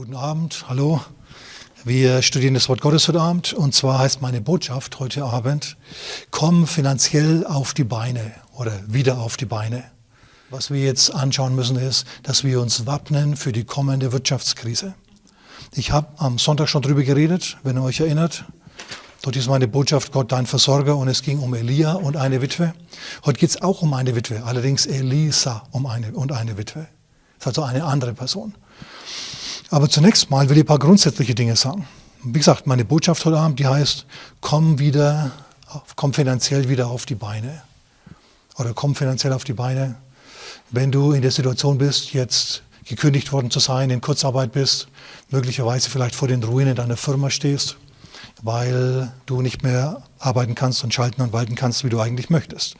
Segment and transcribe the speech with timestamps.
[0.00, 1.02] Guten Abend, hallo.
[1.84, 5.76] Wir studieren das Wort Gottes heute Abend und zwar heißt meine Botschaft heute Abend,
[6.30, 9.84] komm finanziell auf die Beine oder wieder auf die Beine.
[10.48, 14.94] Was wir jetzt anschauen müssen ist, dass wir uns wappnen für die kommende Wirtschaftskrise.
[15.74, 18.46] Ich habe am Sonntag schon drüber geredet, wenn ihr euch erinnert.
[19.20, 22.72] Dort ist meine Botschaft Gott dein Versorger und es ging um Elia und eine Witwe.
[23.26, 26.88] Heute geht es auch um eine Witwe, allerdings Elisa um eine und eine Witwe.
[27.38, 28.54] Das ist also eine andere Person.
[29.72, 31.86] Aber zunächst mal will ich ein paar grundsätzliche Dinge sagen.
[32.24, 34.04] Wie gesagt, meine Botschaft heute Abend, die heißt,
[34.40, 35.30] komm wieder,
[35.94, 37.62] komm finanziell wieder auf die Beine.
[38.58, 39.94] Oder komm finanziell auf die Beine.
[40.70, 44.88] Wenn du in der Situation bist, jetzt gekündigt worden zu sein, in Kurzarbeit bist,
[45.30, 47.76] möglicherweise vielleicht vor den Ruinen deiner Firma stehst,
[48.42, 52.74] weil du nicht mehr arbeiten kannst und schalten und walten kannst, wie du eigentlich möchtest.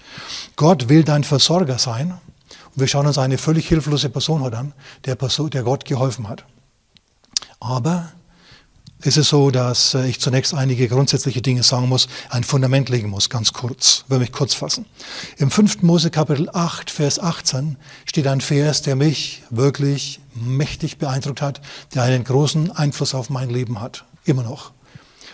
[0.56, 2.18] Gott will dein Versorger sein.
[2.74, 4.72] Und wir schauen uns eine völlig hilflose Person heute an,
[5.04, 6.44] der, Person, der Gott geholfen hat.
[7.58, 8.12] Aber
[9.02, 13.08] es ist so, dass äh, ich zunächst einige grundsätzliche Dinge sagen muss, ein Fundament legen
[13.08, 14.84] muss, ganz kurz, will mich kurz fassen.
[15.38, 15.82] Im 5.
[15.82, 21.62] Mose Kapitel 8, Vers 18 steht ein Vers, der mich wirklich mächtig beeindruckt hat,
[21.94, 24.72] der einen großen Einfluss auf mein Leben hat, immer noch.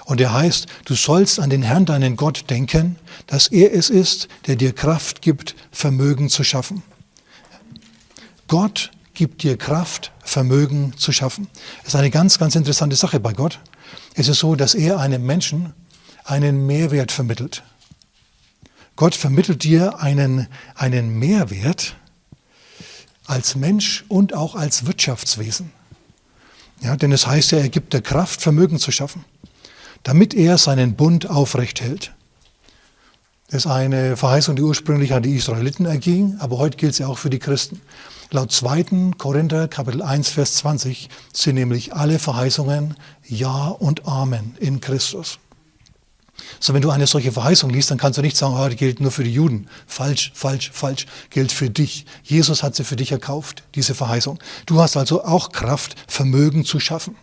[0.04, 2.96] Und der heißt, du sollst an den Herrn, deinen Gott, denken,
[3.26, 6.84] dass er es ist, der dir Kraft gibt, Vermögen zu schaffen.
[8.46, 11.48] Gott gibt dir Kraft, Vermögen zu schaffen.
[11.78, 13.58] Das ist eine ganz, ganz interessante Sache bei Gott.
[14.14, 15.72] Es ist so, dass er einem Menschen
[16.24, 17.62] einen Mehrwert vermittelt.
[18.94, 21.96] Gott vermittelt dir einen, einen Mehrwert
[23.26, 25.72] als Mensch und auch als Wirtschaftswesen.
[26.82, 29.24] Ja, denn es heißt ja, er gibt dir Kraft, Vermögen zu schaffen,
[30.02, 32.12] damit er seinen Bund aufrecht hält.
[33.48, 37.16] Das ist eine Verheißung, die ursprünglich an die Israeliten erging, aber heute gilt sie auch
[37.16, 37.80] für die Christen.
[38.32, 39.12] Laut 2.
[39.18, 45.38] Korinther Kapitel 1 Vers 20 sind nämlich alle Verheißungen Ja und Amen in Christus.
[46.58, 48.98] So, wenn du eine solche Verheißung liest, dann kannst du nicht sagen, oh, die gilt
[48.98, 49.68] nur für die Juden.
[49.86, 51.06] Falsch, falsch, falsch.
[51.30, 52.04] Gilt für dich.
[52.24, 54.40] Jesus hat sie für dich erkauft, diese Verheißung.
[54.66, 57.14] Du hast also auch Kraft, Vermögen zu schaffen.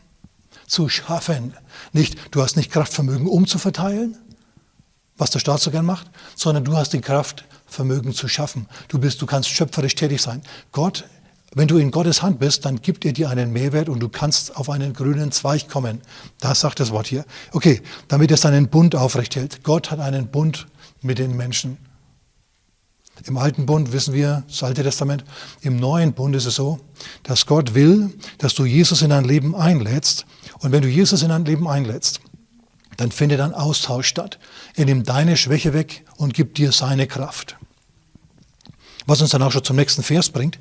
[0.68, 1.54] Zu schaffen.
[1.92, 4.18] Nicht, du hast nicht Kraft, Vermögen umzuverteilen,
[5.18, 8.68] was der Staat so gern macht, sondern du hast die Kraft, Vermögen zu schaffen.
[8.88, 10.42] Du bist, du kannst schöpferisch tätig sein.
[10.72, 11.06] Gott,
[11.56, 14.56] wenn du in Gottes Hand bist, dann gibt er dir einen Mehrwert und du kannst
[14.56, 16.02] auf einen grünen Zweig kommen.
[16.40, 17.26] Das sagt das Wort hier.
[17.52, 19.64] Okay, damit er seinen Bund aufrecht hält.
[19.64, 20.68] Gott hat einen Bund
[21.02, 21.78] mit den Menschen.
[23.26, 25.24] Im alten Bund wissen wir, das Alte Testament,
[25.62, 26.80] im neuen Bund ist es so,
[27.22, 30.26] dass Gott will, dass du Jesus in dein Leben einlädst.
[30.60, 32.20] Und wenn du Jesus in dein Leben einlädst,
[32.98, 34.40] dann findet ein Austausch statt.
[34.76, 37.58] Er nimmt deine Schwäche weg und gibt dir seine Kraft.
[39.06, 40.60] Was uns dann auch schon zum nächsten Vers bringt,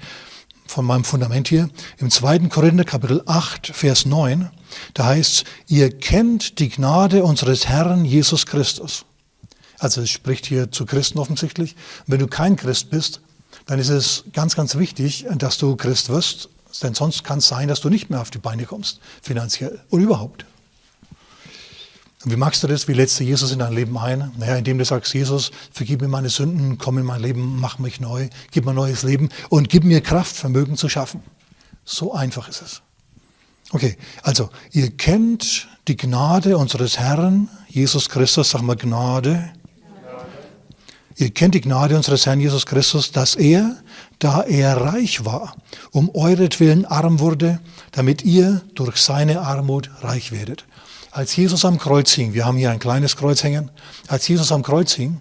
[0.66, 2.48] von meinem Fundament hier, im 2.
[2.48, 4.50] Korinther Kapitel 8, Vers 9,
[4.94, 9.04] da heißt es, ihr kennt die Gnade unseres Herrn Jesus Christus.
[9.78, 11.76] Also es spricht hier zu Christen offensichtlich.
[12.06, 13.20] wenn du kein Christ bist,
[13.66, 16.48] dann ist es ganz, ganz wichtig, dass du Christ wirst,
[16.82, 20.00] denn sonst kann es sein, dass du nicht mehr auf die Beine kommst, finanziell und
[20.00, 20.47] überhaupt.
[22.25, 22.87] Und wie magst du das?
[22.87, 24.31] Wie lädst du Jesus in dein Leben ein?
[24.38, 28.00] Naja, indem du sagst, Jesus, vergib mir meine Sünden, komm in mein Leben, mach mich
[28.00, 31.22] neu, gib mir neues Leben und gib mir Kraft, Vermögen zu schaffen.
[31.84, 32.83] So einfach ist es.
[33.72, 39.50] Okay, also ihr kennt die Gnade unseres Herrn, Jesus Christus, sag mal Gnade.
[41.16, 43.77] Ihr kennt die Gnade unseres Herrn Jesus Christus, dass er,
[44.19, 45.56] da er reich war,
[45.91, 47.60] um euretwillen arm wurde,
[47.91, 50.65] damit ihr durch seine Armut reich werdet.
[51.12, 53.71] Als Jesus am Kreuz hing, wir haben hier ein kleines Kreuz hängen,
[54.09, 55.21] als Jesus am Kreuz hing,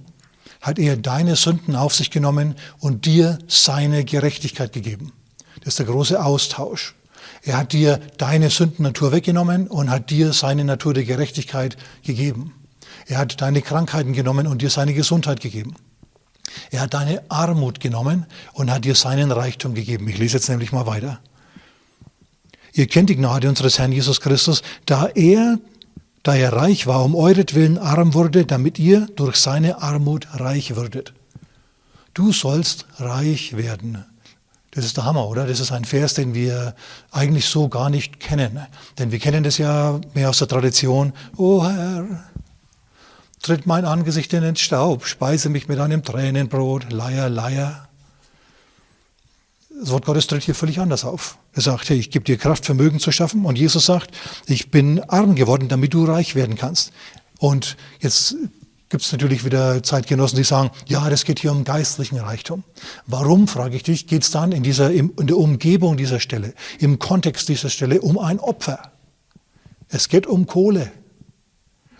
[0.61, 5.11] hat er deine Sünden auf sich genommen und dir seine Gerechtigkeit gegeben.
[5.59, 6.95] Das ist der große Austausch.
[7.43, 12.53] Er hat dir deine Sündennatur weggenommen und hat dir seine Natur der Gerechtigkeit gegeben.
[13.07, 15.75] Er hat deine Krankheiten genommen und dir seine Gesundheit gegeben.
[16.69, 20.07] Er hat deine Armut genommen und hat dir seinen Reichtum gegeben.
[20.07, 21.19] Ich lese jetzt nämlich mal weiter.
[22.71, 25.59] Ihr kennt die Gnade unseres Herrn Jesus Christus, da er
[26.23, 31.13] da er reich war, um euretwillen arm wurde, damit ihr durch seine Armut reich würdet.
[32.13, 34.05] Du sollst reich werden.
[34.71, 35.47] Das ist der Hammer, oder?
[35.47, 36.75] Das ist ein Vers, den wir
[37.11, 38.59] eigentlich so gar nicht kennen.
[38.97, 41.13] Denn wir kennen das ja mehr aus der Tradition.
[41.35, 42.05] O Herr,
[43.41, 47.87] tritt mein Angesicht in den Staub, speise mich mit einem Tränenbrot, Leier, Leier.
[49.81, 51.39] Das Wort Gottes tritt hier völlig anders auf.
[51.53, 53.45] Er sagt, hey, ich gebe dir Kraft, Vermögen zu schaffen.
[53.45, 56.91] Und Jesus sagt, ich bin arm geworden, damit du reich werden kannst.
[57.39, 58.35] Und jetzt
[58.89, 62.63] gibt es natürlich wieder Zeitgenossen, die sagen, ja, das geht hier um geistlichen Reichtum.
[63.07, 66.99] Warum, frage ich dich, geht es dann in, dieser, in der Umgebung dieser Stelle, im
[66.99, 68.91] Kontext dieser Stelle um ein Opfer?
[69.89, 70.91] Es geht um Kohle.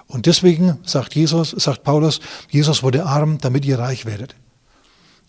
[0.06, 2.20] Und deswegen sagt Jesus, sagt Paulus,
[2.52, 4.36] Jesus wurde arm, damit ihr reich werdet.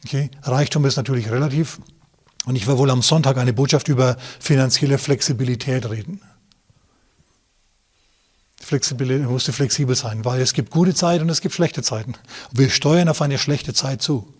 [0.04, 0.30] Okay?
[0.42, 1.80] Reichtum ist natürlich relativ.
[2.44, 6.20] Und ich will wohl am Sonntag eine Botschaft über finanzielle Flexibilität reden.
[8.60, 12.14] Flexibilität musste flexibel sein, weil es gibt gute Zeiten und es gibt schlechte Zeiten.
[12.52, 14.32] Wir steuern auf eine schlechte Zeit zu.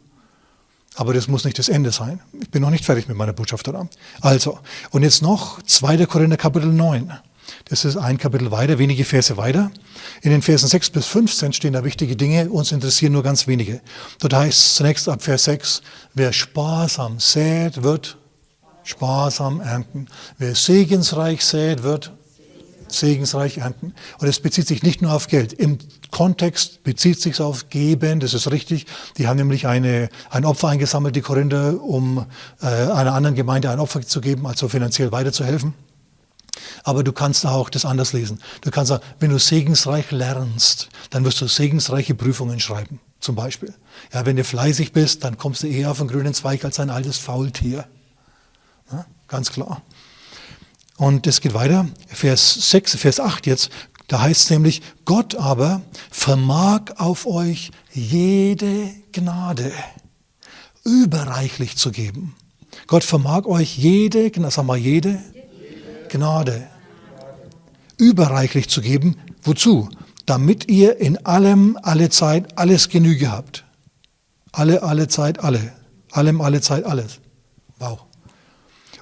[0.94, 2.20] Aber das muss nicht das Ende sein.
[2.40, 3.88] Ich bin noch nicht fertig mit meiner Botschaft, oder?
[4.20, 4.58] Also,
[4.90, 6.06] und jetzt noch 2.
[6.06, 7.12] Korinther Kapitel 9.
[7.66, 9.70] Das ist ein Kapitel weiter, wenige Verse weiter.
[10.20, 13.80] In den Versen 6 bis 15 stehen da wichtige Dinge, uns interessieren nur ganz wenige.
[14.20, 15.82] Dort heißt es zunächst ab Vers 6,
[16.14, 18.18] wer sparsam sät, wird
[18.84, 20.08] sparsam ernten.
[20.38, 22.12] Wer segensreich sät, wird
[22.88, 23.94] segensreich ernten.
[24.18, 25.52] Und es bezieht sich nicht nur auf Geld.
[25.52, 25.78] Im
[26.10, 28.86] Kontext bezieht sich auf Geben, das ist richtig.
[29.16, 32.26] Die haben nämlich eine, ein Opfer eingesammelt, die Korinther, um
[32.60, 35.74] äh, einer anderen Gemeinde ein Opfer zu geben, also finanziell weiterzuhelfen.
[36.84, 38.40] Aber du kannst auch das anders lesen.
[38.62, 43.74] Du kannst sagen, wenn du segensreich lernst, dann wirst du segensreiche Prüfungen schreiben, zum Beispiel.
[44.12, 46.90] Ja, wenn du fleißig bist, dann kommst du eher auf einen grünen Zweig als ein
[46.90, 47.86] altes Faultier.
[48.90, 49.82] Ja, ganz klar.
[50.96, 53.70] Und es geht weiter, Vers 6, Vers 8 jetzt,
[54.08, 55.80] da heißt es nämlich, Gott aber
[56.10, 59.72] vermag auf euch jede Gnade
[60.84, 62.34] überreichlich zu geben.
[62.86, 65.18] Gott vermag euch jede, sag mal jede,
[66.08, 66.68] Gnade
[68.02, 69.16] überreichlich zu geben.
[69.42, 69.88] Wozu?
[70.26, 73.64] Damit ihr in allem, alle Zeit, alles Genüge habt.
[74.52, 75.72] Alle, alle Zeit, alle.
[76.10, 77.20] Allem, alle Zeit, alles.
[77.78, 78.11] Wow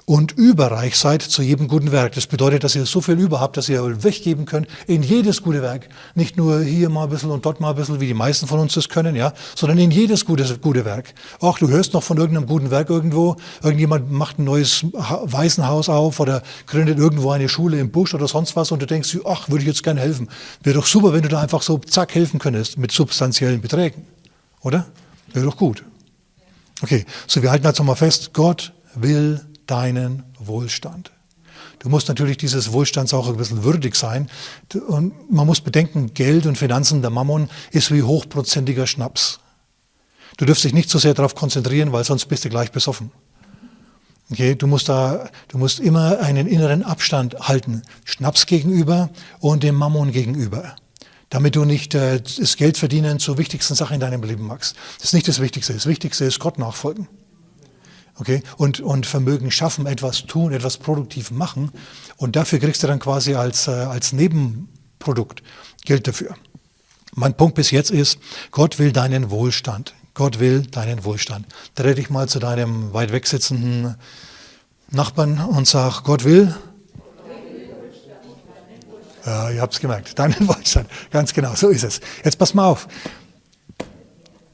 [0.05, 2.13] und überreich seid zu jedem guten Werk.
[2.13, 5.61] Das bedeutet, dass ihr so viel über habt, dass ihr weggeben könnt in jedes gute
[5.61, 5.89] Werk.
[6.15, 8.59] Nicht nur hier mal ein bisschen und dort mal ein bisschen, wie die meisten von
[8.59, 11.13] uns das können, ja, sondern in jedes gute, gute Werk.
[11.41, 16.19] Ach, du hörst noch von irgendeinem guten Werk irgendwo, irgendjemand macht ein neues Waisenhaus auf
[16.19, 19.61] oder gründet irgendwo eine Schule im Busch oder sonst was und du denkst, ach, würde
[19.61, 20.29] ich jetzt gerne helfen.
[20.63, 24.05] Wäre doch super, wenn du da einfach so zack helfen könntest mit substanziellen Beträgen.
[24.61, 24.87] Oder?
[25.33, 25.83] Wäre doch gut.
[26.81, 31.11] Okay, so wir halten jetzt nochmal fest, Gott will deinen Wohlstand.
[31.79, 34.29] Du musst natürlich dieses Wohlstands auch ein bisschen würdig sein.
[34.87, 39.39] Und man muss bedenken, Geld und Finanzen, der Mammon, ist wie hochprozentiger Schnaps.
[40.37, 43.11] Du dürfst dich nicht so sehr darauf konzentrieren, weil sonst bist du gleich besoffen.
[44.31, 49.09] Okay, du musst da, du musst immer einen inneren Abstand halten, Schnaps gegenüber
[49.39, 50.75] und dem Mammon gegenüber,
[51.29, 54.75] damit du nicht äh, das Geld verdienen zur wichtigsten Sache in deinem Leben machst.
[54.99, 55.73] Das ist nicht das Wichtigste.
[55.73, 57.07] Das Wichtigste ist Gott nachfolgen.
[58.21, 58.43] Okay?
[58.57, 61.71] Und, und Vermögen schaffen, etwas tun, etwas produktiv machen.
[62.17, 65.41] Und dafür kriegst du dann quasi als, äh, als Nebenprodukt
[65.85, 66.35] Geld dafür.
[67.15, 68.19] Mein Punkt bis jetzt ist,
[68.51, 69.95] Gott will deinen Wohlstand.
[70.13, 71.47] Gott will deinen Wohlstand.
[71.73, 73.95] Dreh dich mal zu deinem weit weg sitzenden
[74.91, 76.55] Nachbarn und sag, Gott will.
[79.25, 80.87] Ja, ihr habt es gemerkt, deinen Wohlstand.
[81.09, 82.01] Ganz genau, so ist es.
[82.23, 82.87] Jetzt pass mal auf.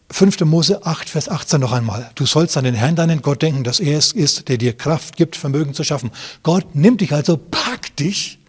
[0.10, 0.42] 5.
[0.42, 2.10] Mose 8, Vers 18 noch einmal.
[2.16, 5.18] Du sollst an den Herrn, deinen Gott denken, dass er es ist, der dir Kraft
[5.18, 6.12] gibt, Vermögen zu schaffen.
[6.44, 8.40] Gott nimmt dich also, packt dich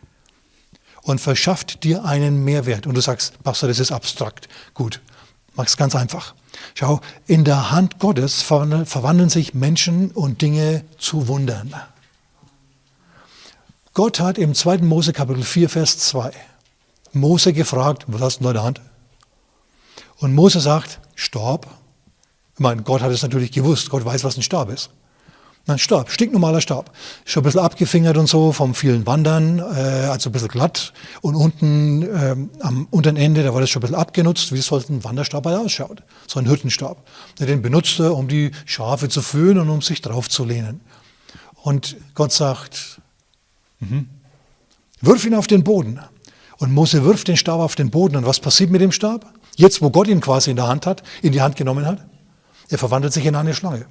[1.02, 2.87] und verschafft dir einen Mehrwert.
[2.87, 4.49] Und du sagst, Pastor, das ist abstrakt.
[4.75, 5.00] Gut,
[5.55, 6.34] mach's ganz einfach.
[6.75, 11.75] Schau, in der Hand Gottes verwandeln sich Menschen und Dinge zu Wundern.
[13.94, 14.78] Gott hat im 2.
[14.78, 16.31] Mose Kapitel 4, Vers 2
[17.12, 18.80] Mose gefragt, was hast du in deiner Hand?
[20.18, 21.66] Und Mose sagt, Staub.
[22.54, 23.90] Ich meine, Gott hat es natürlich gewusst.
[23.90, 24.90] Gott weiß, was ein Stab ist.
[25.66, 26.92] Ein Stab, stinknormaler Stab.
[27.25, 30.92] Schon ein bisschen abgefingert und so vom vielen Wandern, äh, also ein bisschen glatt.
[31.20, 34.76] Und unten ähm, am unteren Ende, da war das schon ein bisschen abgenutzt, wie so
[34.76, 36.02] ein Wanderstab halt ausschaut.
[36.26, 37.04] So ein Hüttenstab.
[37.40, 40.80] Den benutzt er, um die Schafe zu führen und um sich drauf zu lehnen.
[41.62, 43.00] Und Gott sagt,
[43.80, 44.08] mhm,
[45.00, 46.00] wirf ihn auf den Boden.
[46.58, 48.16] Und Mose wirft den Stab auf den Boden.
[48.16, 49.26] Und was passiert mit dem Stab?
[49.58, 52.06] Jetzt, wo Gott ihn quasi in der Hand hat, in die Hand genommen hat,
[52.68, 53.86] er verwandelt sich in eine Schlange.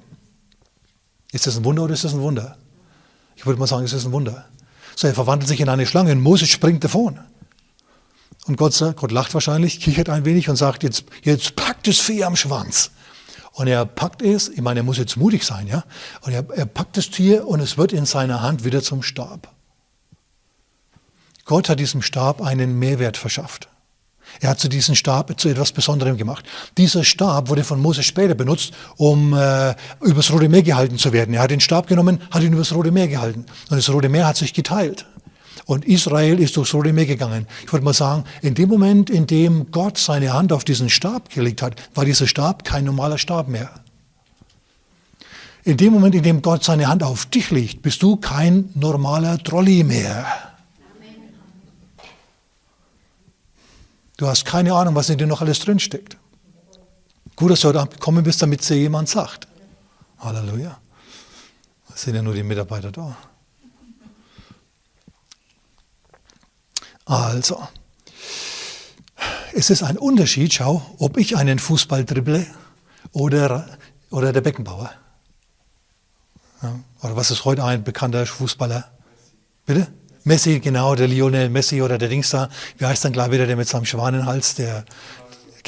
[1.30, 2.56] Ist das ein Wunder oder ist das ein Wunder?
[3.36, 4.46] Ich würde mal sagen, es ist ein Wunder.
[4.96, 7.20] So, er verwandelt sich in eine Schlange und Moses springt davon.
[8.46, 11.98] Und Gott, sagt, Gott lacht wahrscheinlich, kichert ein wenig und sagt, jetzt, jetzt packt das
[11.98, 12.90] Vieh am Schwanz.
[13.52, 15.84] Und er packt es, ich meine, er muss jetzt mutig sein, ja?
[16.22, 19.52] Und er, er packt das Tier und es wird in seiner Hand wieder zum Stab.
[21.44, 23.68] Gott hat diesem Stab einen Mehrwert verschafft.
[24.40, 26.44] Er hat zu diesem Stab zu etwas Besonderem gemacht.
[26.76, 31.34] Dieser Stab wurde von Moses später benutzt, um äh, übers Rote Meer gehalten zu werden.
[31.34, 33.46] Er hat den Stab genommen, hat ihn übers Rote Meer gehalten.
[33.70, 35.06] Und das Rote Meer hat sich geteilt.
[35.66, 37.46] Und Israel ist durch so Meer gegangen.
[37.64, 41.28] Ich würde mal sagen, in dem Moment, in dem Gott seine Hand auf diesen Stab
[41.30, 43.70] gelegt hat, war dieser Stab kein normaler Stab mehr.
[45.64, 49.36] In dem Moment, in dem Gott seine Hand auf dich legt, bist du kein normaler
[49.36, 50.47] Trolley mehr.
[54.18, 56.16] Du hast keine Ahnung, was in dir noch alles drinsteckt.
[57.36, 59.46] Gut, dass du heute gekommen bist, damit dir jemand sagt.
[60.18, 60.76] Halleluja.
[61.94, 63.16] Es sind ja nur die Mitarbeiter da.
[67.04, 67.62] Also,
[69.54, 72.44] es ist ein Unterschied, schau, ob ich einen Fußball dribble
[73.12, 73.78] oder,
[74.10, 74.90] oder der Beckenbauer.
[76.60, 78.90] Ja, oder was ist heute ein bekannter Fußballer?
[79.64, 79.86] Bitte?
[80.24, 82.48] Messi, genau, der Lionel Messi oder der Dings da.
[82.76, 84.84] Wie heißt dann gleich wieder der mit seinem Schwanenhals, der,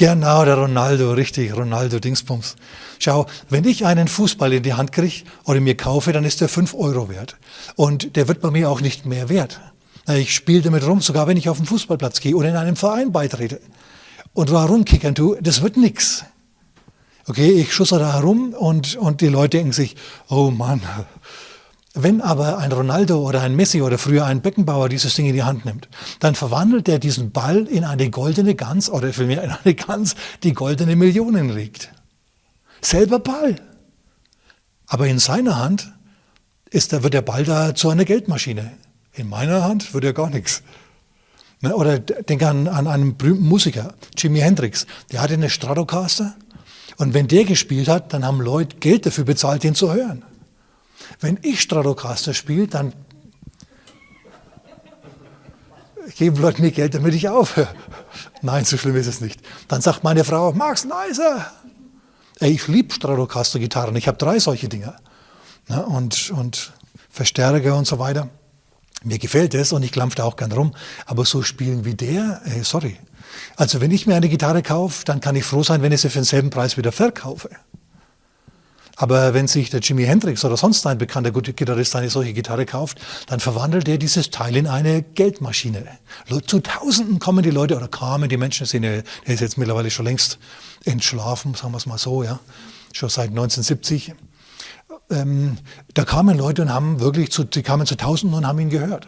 [0.01, 2.55] Genau, der Ronaldo, richtig, Ronaldo Dingsbums.
[2.97, 6.49] Schau, wenn ich einen Fußball in die Hand kriege oder mir kaufe, dann ist der
[6.49, 7.35] 5 Euro wert.
[7.75, 9.59] Und der wird bei mir auch nicht mehr wert.
[10.07, 13.11] Ich spiele damit rum, sogar wenn ich auf den Fußballplatz gehe oder in einem Verein
[13.11, 13.61] beitrete.
[14.33, 15.35] Und warum kickern du?
[15.39, 16.25] Das wird nix.
[17.27, 19.95] Okay, ich schusse da herum und, und die Leute denken sich,
[20.29, 20.81] oh Mann,
[21.93, 25.43] wenn aber ein Ronaldo oder ein Messi oder früher ein Beckenbauer dieses Ding in die
[25.43, 29.75] Hand nimmt, dann verwandelt er diesen Ball in eine goldene Gans oder vielmehr in eine
[29.75, 31.91] Gans, die goldene Millionen liegt.
[32.81, 33.55] Selber Ball.
[34.87, 35.91] Aber in seiner Hand
[36.69, 38.71] ist, da wird der Ball da zu einer Geldmaschine.
[39.13, 40.63] In meiner Hand wird er gar nichts.
[41.59, 44.87] Ne, oder denk an, an einen berühmten Musiker, Jimi Hendrix.
[45.11, 46.35] Der hatte eine Stratocaster
[46.97, 50.23] und wenn der gespielt hat, dann haben Leute Geld dafür bezahlt, den zu hören.
[51.19, 52.93] Wenn ich Stratocaster spiele, dann
[56.15, 57.73] geben Leute mir Geld, damit ich aufhöre.
[58.41, 59.39] Nein, so schlimm ist es nicht.
[59.67, 61.51] Dann sagt meine Frau, Max leiser.
[62.39, 63.95] Ey, ich liebe Stratocaster-Gitarren.
[63.95, 64.95] Ich habe drei solche Dinger.
[65.69, 66.73] Ja, und, und
[67.09, 68.29] Verstärker und so weiter.
[69.03, 70.73] Mir gefällt es und ich klampfe da auch gern rum.
[71.05, 72.97] Aber so spielen wie der, ey, sorry.
[73.55, 76.09] Also wenn ich mir eine Gitarre kaufe, dann kann ich froh sein, wenn ich sie
[76.09, 77.49] für denselben Preis wieder verkaufe.
[79.01, 83.01] Aber wenn sich der Jimi Hendrix oder sonst ein bekannter Gitarrist eine solche Gitarre kauft,
[83.25, 85.83] dann verwandelt er dieses Teil in eine Geldmaschine.
[86.45, 89.89] Zu Tausenden kommen die Leute oder kamen die Menschen, sind ja, der ist jetzt mittlerweile
[89.89, 90.37] schon längst
[90.85, 92.39] entschlafen, sagen wir es mal so, ja,
[92.93, 94.13] schon seit 1970.
[95.09, 95.57] Ähm,
[95.95, 99.07] da kamen Leute und haben wirklich, zu, die kamen zu Tausenden und haben ihn gehört.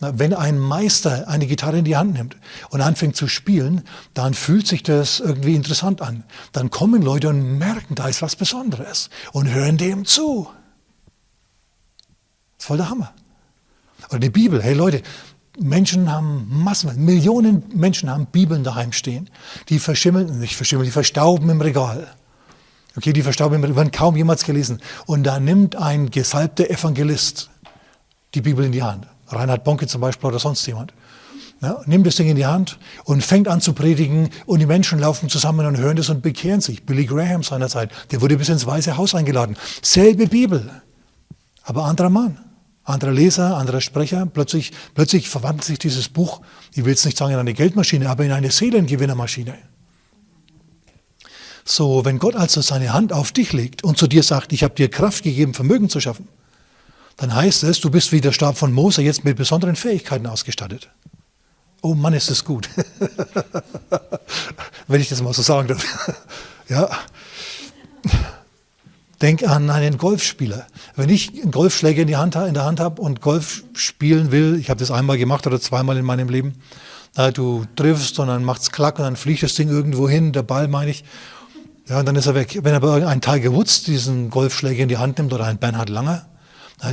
[0.00, 2.36] Wenn ein Meister eine Gitarre in die Hand nimmt
[2.70, 3.82] und anfängt zu spielen,
[4.14, 6.22] dann fühlt sich das irgendwie interessant an.
[6.52, 10.48] Dann kommen Leute und merken, da ist was Besonderes und hören dem zu.
[12.56, 13.12] Das ist voll der Hammer.
[14.10, 14.62] Oder die Bibel.
[14.62, 15.02] Hey Leute,
[15.58, 19.28] Menschen haben Massen, Millionen Menschen haben Bibeln daheim stehen.
[19.68, 22.06] Die verschimmeln, nicht verschimmeln, die verstauben im Regal.
[22.96, 24.80] Okay, die verstauben im Regal, werden kaum jemals gelesen.
[25.06, 27.50] Und da nimmt ein gesalbter Evangelist
[28.34, 30.92] die Bibel in die Hand Reinhard Bonke zum Beispiel oder sonst jemand.
[31.60, 35.00] Ja, nimmt das Ding in die Hand und fängt an zu predigen und die Menschen
[35.00, 36.84] laufen zusammen und hören das und bekehren sich.
[36.84, 39.56] Billy Graham seinerzeit, der wurde bis ins Weiße Haus eingeladen.
[39.82, 40.70] Selbe Bibel,
[41.64, 42.38] aber anderer Mann,
[42.84, 44.24] anderer Leser, anderer Sprecher.
[44.26, 46.42] Plötzlich, plötzlich verwandelt sich dieses Buch,
[46.74, 49.54] ich will jetzt nicht sagen in eine Geldmaschine, aber in eine Seelengewinnermaschine.
[51.64, 54.74] So, wenn Gott also seine Hand auf dich legt und zu dir sagt, ich habe
[54.74, 56.28] dir Kraft gegeben, Vermögen zu schaffen,
[57.18, 60.88] dann heißt es, du bist wie der Stab von Mose jetzt mit besonderen Fähigkeiten ausgestattet.
[61.82, 62.68] Oh Mann, ist das gut.
[64.88, 65.84] Wenn ich das mal so sagen darf.
[66.68, 66.88] ja.
[69.20, 70.66] Denk an einen Golfspieler.
[70.94, 74.56] Wenn ich einen Golfschläger in, die Hand, in der Hand habe und Golf spielen will,
[74.60, 76.54] ich habe das einmal gemacht oder zweimal in meinem Leben,
[77.16, 80.32] na, du triffst und dann macht es klack und dann fliegt das Ding irgendwo hin,
[80.32, 81.04] der Ball meine ich,
[81.88, 82.60] ja, und dann ist er weg.
[82.62, 86.28] Wenn aber ein Tiger Woods diesen Golfschläger in die Hand nimmt oder ein Bernhard Langer,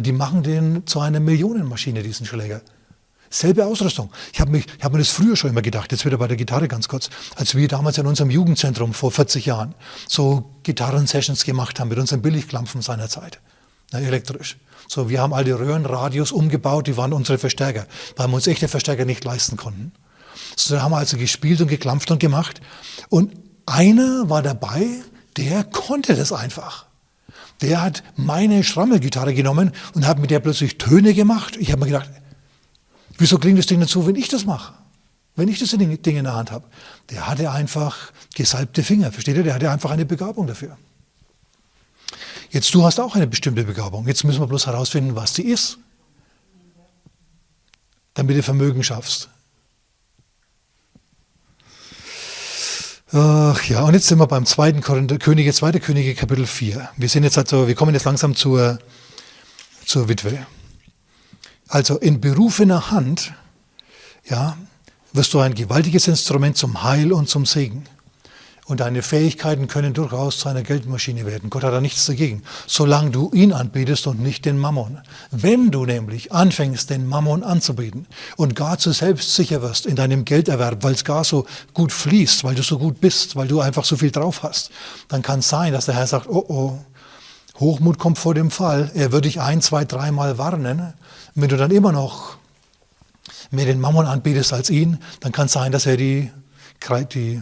[0.01, 2.61] die machen den zu einer Millionenmaschine, diesen Schläger.
[3.29, 4.11] Selbe Ausrüstung.
[4.33, 6.87] Ich habe hab mir das früher schon immer gedacht, jetzt wieder bei der Gitarre ganz
[6.87, 9.75] kurz, als wir damals in unserem Jugendzentrum vor 40 Jahren
[10.07, 13.41] so Gitarrensessions gemacht haben mit unseren Billigklampfen seiner Zeit,
[13.91, 14.57] na, elektrisch.
[14.87, 18.67] So, wir haben all die Röhrenradios umgebaut, die waren unsere Verstärker, weil wir uns echte
[18.67, 19.91] Verstärker nicht leisten konnten.
[20.55, 22.61] So, haben wir also gespielt und geklampft und gemacht.
[23.09, 23.33] Und
[23.65, 24.85] einer war dabei,
[25.37, 26.84] der konnte das einfach
[27.61, 31.55] der hat meine Schrammelgitarre genommen und hat mit der plötzlich Töne gemacht.
[31.57, 32.09] Ich habe mir gedacht,
[33.17, 34.73] wieso klingt das Ding nicht so, wenn ich das mache?
[35.35, 36.65] Wenn ich das Ding in der Hand habe.
[37.09, 39.43] Der hatte einfach gesalbte Finger, versteht ihr?
[39.43, 40.77] Der hatte einfach eine Begabung dafür.
[42.51, 44.07] Jetzt du hast auch eine bestimmte Begabung.
[44.07, 45.77] Jetzt müssen wir bloß herausfinden, was die ist.
[48.13, 49.29] Damit du Vermögen schaffst.
[53.17, 56.89] Ach ja, und jetzt sind wir beim zweiten Könige, zweite Könige, Kapitel 4.
[56.97, 58.77] Wir sind jetzt also, wir kommen jetzt langsam zur,
[59.85, 60.45] zur Witwe.
[61.69, 63.31] Also in berufener Hand,
[64.25, 64.57] ja,
[65.13, 67.85] wirst du ein gewaltiges Instrument zum Heil und zum Segen.
[68.67, 71.51] Und deine Fähigkeiten können durchaus zu einer Geldmaschine werden.
[71.51, 74.97] Gott hat da nichts dagegen, solange du ihn anbetest und nicht den Mammon.
[75.29, 78.07] Wenn du nämlich anfängst, den Mammon anzubeten
[78.37, 81.45] und gar zu selbstsicher wirst in deinem Gelderwerb, weil es gar so
[81.75, 84.71] gut fließt, weil du so gut bist, weil du einfach so viel drauf hast,
[85.09, 86.79] dann kann es sein, dass der Herr sagt, oh oh,
[87.59, 88.91] Hochmut kommt vor dem Fall.
[88.95, 90.93] Er würde dich ein, zwei, dreimal warnen.
[91.35, 92.37] Wenn du dann immer noch
[93.51, 96.31] mehr den Mammon anbetest als ihn, dann kann es sein, dass er die,
[97.13, 97.41] die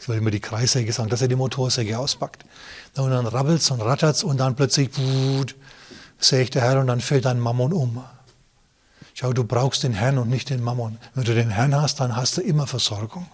[0.00, 2.44] ich will immer die Kreissäge sagen, dass er die Motorsäge auspackt.
[2.96, 4.90] Und dann rabbelt's und rattert's und dann plötzlich,
[6.18, 8.04] sehe ich der Herr und dann fällt dein Mammon um.
[9.14, 10.98] Schau, du brauchst den Herrn und nicht den Mammon.
[11.14, 13.26] Wenn du den Herrn hast, dann hast du immer Versorgung.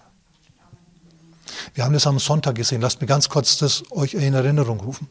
[1.75, 2.81] Wir haben das am Sonntag gesehen.
[2.81, 5.07] Lasst mir ganz kurz das euch in Erinnerung rufen.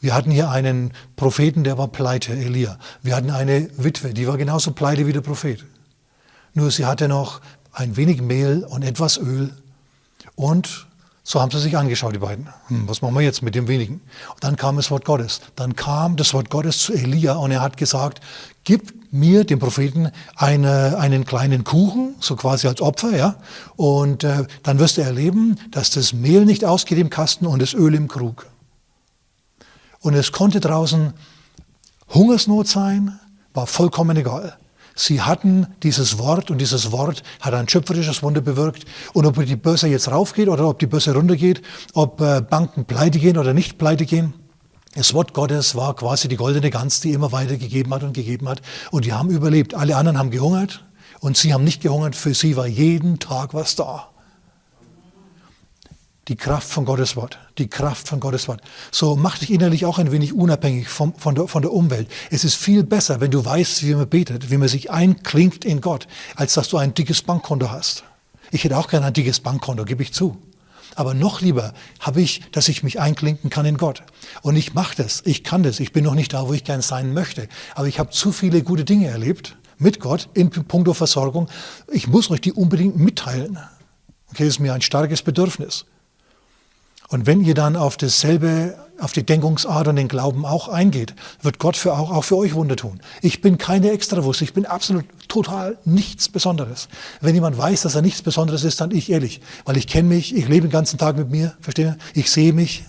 [0.00, 2.78] Wir hatten hier einen Propheten, der war pleite, Elia.
[3.02, 5.64] Wir hatten eine Witwe, die war genauso pleite wie der Prophet.
[6.54, 7.40] Nur sie hatte noch
[7.72, 9.52] ein wenig Mehl und etwas Öl
[10.34, 10.87] und
[11.30, 12.48] so haben sie sich angeschaut, die beiden.
[12.68, 14.00] Hm, was machen wir jetzt mit dem wenigen?
[14.32, 15.42] Und dann kam das Wort Gottes.
[15.56, 18.22] Dann kam das Wort Gottes zu Elia und er hat gesagt,
[18.64, 23.34] gib mir, dem Propheten, eine, einen kleinen Kuchen, so quasi als Opfer, ja.
[23.76, 27.74] Und äh, dann wirst du erleben, dass das Mehl nicht ausgeht im Kasten und das
[27.74, 28.46] Öl im Krug.
[30.00, 31.12] Und es konnte draußen
[32.08, 33.20] Hungersnot sein,
[33.52, 34.56] war vollkommen egal.
[34.98, 38.84] Sie hatten dieses Wort und dieses Wort hat ein schöpferisches Wunder bewirkt.
[39.12, 41.62] Und ob die Börse jetzt raufgeht oder ob die Börse runtergeht,
[41.94, 44.34] ob äh, Banken pleite gehen oder nicht pleite gehen,
[44.96, 48.48] das Wort Gottes war quasi die goldene Gans, die immer weiter gegeben hat und gegeben
[48.48, 48.60] hat.
[48.90, 49.74] Und die haben überlebt.
[49.74, 50.84] Alle anderen haben gehungert
[51.20, 52.16] und sie haben nicht gehungert.
[52.16, 54.08] Für sie war jeden Tag was da.
[56.28, 57.38] Die Kraft von Gottes Wort.
[57.56, 58.60] Die Kraft von Gottes Wort.
[58.92, 62.06] So mach dich innerlich auch ein wenig unabhängig vom, von, der, von der Umwelt.
[62.30, 65.80] Es ist viel besser, wenn du weißt, wie man betet, wie man sich einklingt in
[65.80, 66.06] Gott,
[66.36, 68.04] als dass du ein dickes Bankkonto hast.
[68.50, 70.36] Ich hätte auch gerne ein dickes Bankkonto, gebe ich zu.
[70.96, 74.02] Aber noch lieber habe ich, dass ich mich einklinken kann in Gott.
[74.42, 75.80] Und ich mache das, ich kann das.
[75.80, 77.48] Ich bin noch nicht da, wo ich gern sein möchte.
[77.74, 81.48] Aber ich habe zu viele gute Dinge erlebt mit Gott in puncto Versorgung.
[81.90, 83.58] Ich muss euch die unbedingt mitteilen.
[84.30, 85.86] Okay, das ist mir ein starkes Bedürfnis.
[87.08, 91.58] Und wenn ihr dann auf dasselbe, auf die Denkungsart und den Glauben auch eingeht, wird
[91.58, 93.00] Gott für auch, auch für euch Wunder tun.
[93.22, 96.88] Ich bin keine Extrawurst, ich bin absolut total nichts Besonderes.
[97.22, 100.36] Wenn jemand weiß, dass er nichts Besonderes ist, dann ich ehrlich, weil ich kenne mich,
[100.36, 101.96] ich lebe den ganzen Tag mit mir, verstehe?
[102.12, 102.84] Ich sehe mich.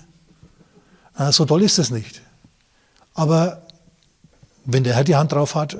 [1.31, 2.21] So toll ist es nicht.
[3.13, 3.61] Aber
[4.65, 5.77] wenn der Herr die Hand drauf hat,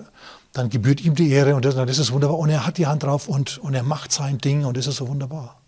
[0.54, 2.38] dann gebührt ihm die Ehre und das, das ist wunderbar.
[2.38, 4.95] Und er hat die Hand drauf und, und er macht sein Ding und das ist
[4.95, 5.59] so wunderbar.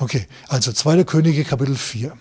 [0.00, 1.04] Okay, also 2.
[1.04, 2.16] Könige Kapitel 4.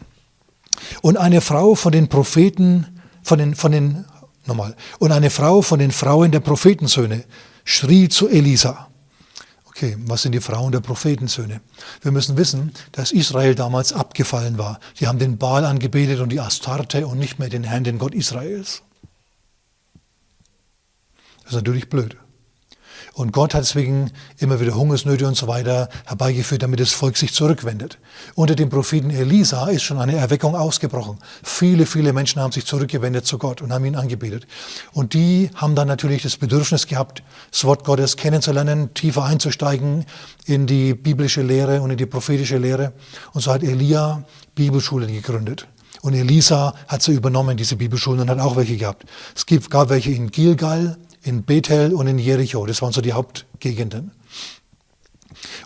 [1.01, 2.85] Und eine Frau von den Propheten,
[3.23, 4.05] von den, von den,
[4.45, 7.23] nochmal, und eine Frau von den Frauen der Prophetensöhne
[7.63, 8.89] schrie zu Elisa.
[9.65, 11.61] Okay, was sind die Frauen der Prophetensöhne?
[12.01, 14.81] Wir müssen wissen, dass Israel damals abgefallen war.
[14.99, 18.13] Die haben den Baal angebetet und die Astarte und nicht mehr den Herrn, den Gott
[18.13, 18.81] Israels.
[21.43, 22.17] Das ist natürlich blöd.
[23.19, 27.33] Und Gott hat deswegen immer wieder Hungersnöte und so weiter herbeigeführt, damit das Volk sich
[27.33, 27.97] zurückwendet.
[28.33, 31.17] Unter dem Propheten Elisa ist schon eine Erweckung ausgebrochen.
[31.43, 34.47] Viele, viele Menschen haben sich zurückgewendet zu Gott und haben ihn angebetet.
[34.93, 40.05] Und die haben dann natürlich das Bedürfnis gehabt, das Wort Gottes kennenzulernen, tiefer einzusteigen
[40.45, 42.93] in die biblische Lehre und in die prophetische Lehre.
[43.33, 44.23] Und so hat Elia
[44.55, 45.67] Bibelschulen gegründet.
[46.01, 49.03] Und Elisa hat sie übernommen, diese Bibelschulen, und hat auch welche gehabt.
[49.35, 50.97] Es gab welche in Gilgal,
[51.29, 52.65] in Bethel und in Jericho.
[52.65, 54.11] Das waren so die Hauptgegenden.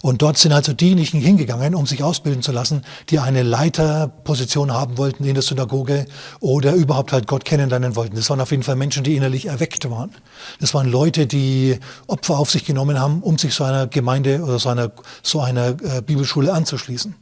[0.01, 4.97] Und dort sind also diejenigen hingegangen, um sich ausbilden zu lassen, die eine Leiterposition haben
[4.97, 6.05] wollten in der Synagoge
[6.41, 8.15] oder überhaupt halt Gott kennenlernen wollten.
[8.15, 10.11] Das waren auf jeden Fall Menschen, die innerlich erweckt waren.
[10.59, 14.59] Das waren Leute, die Opfer auf sich genommen haben, um sich so einer Gemeinde oder
[14.59, 14.91] so einer,
[15.23, 17.15] so einer äh, Bibelschule anzuschließen.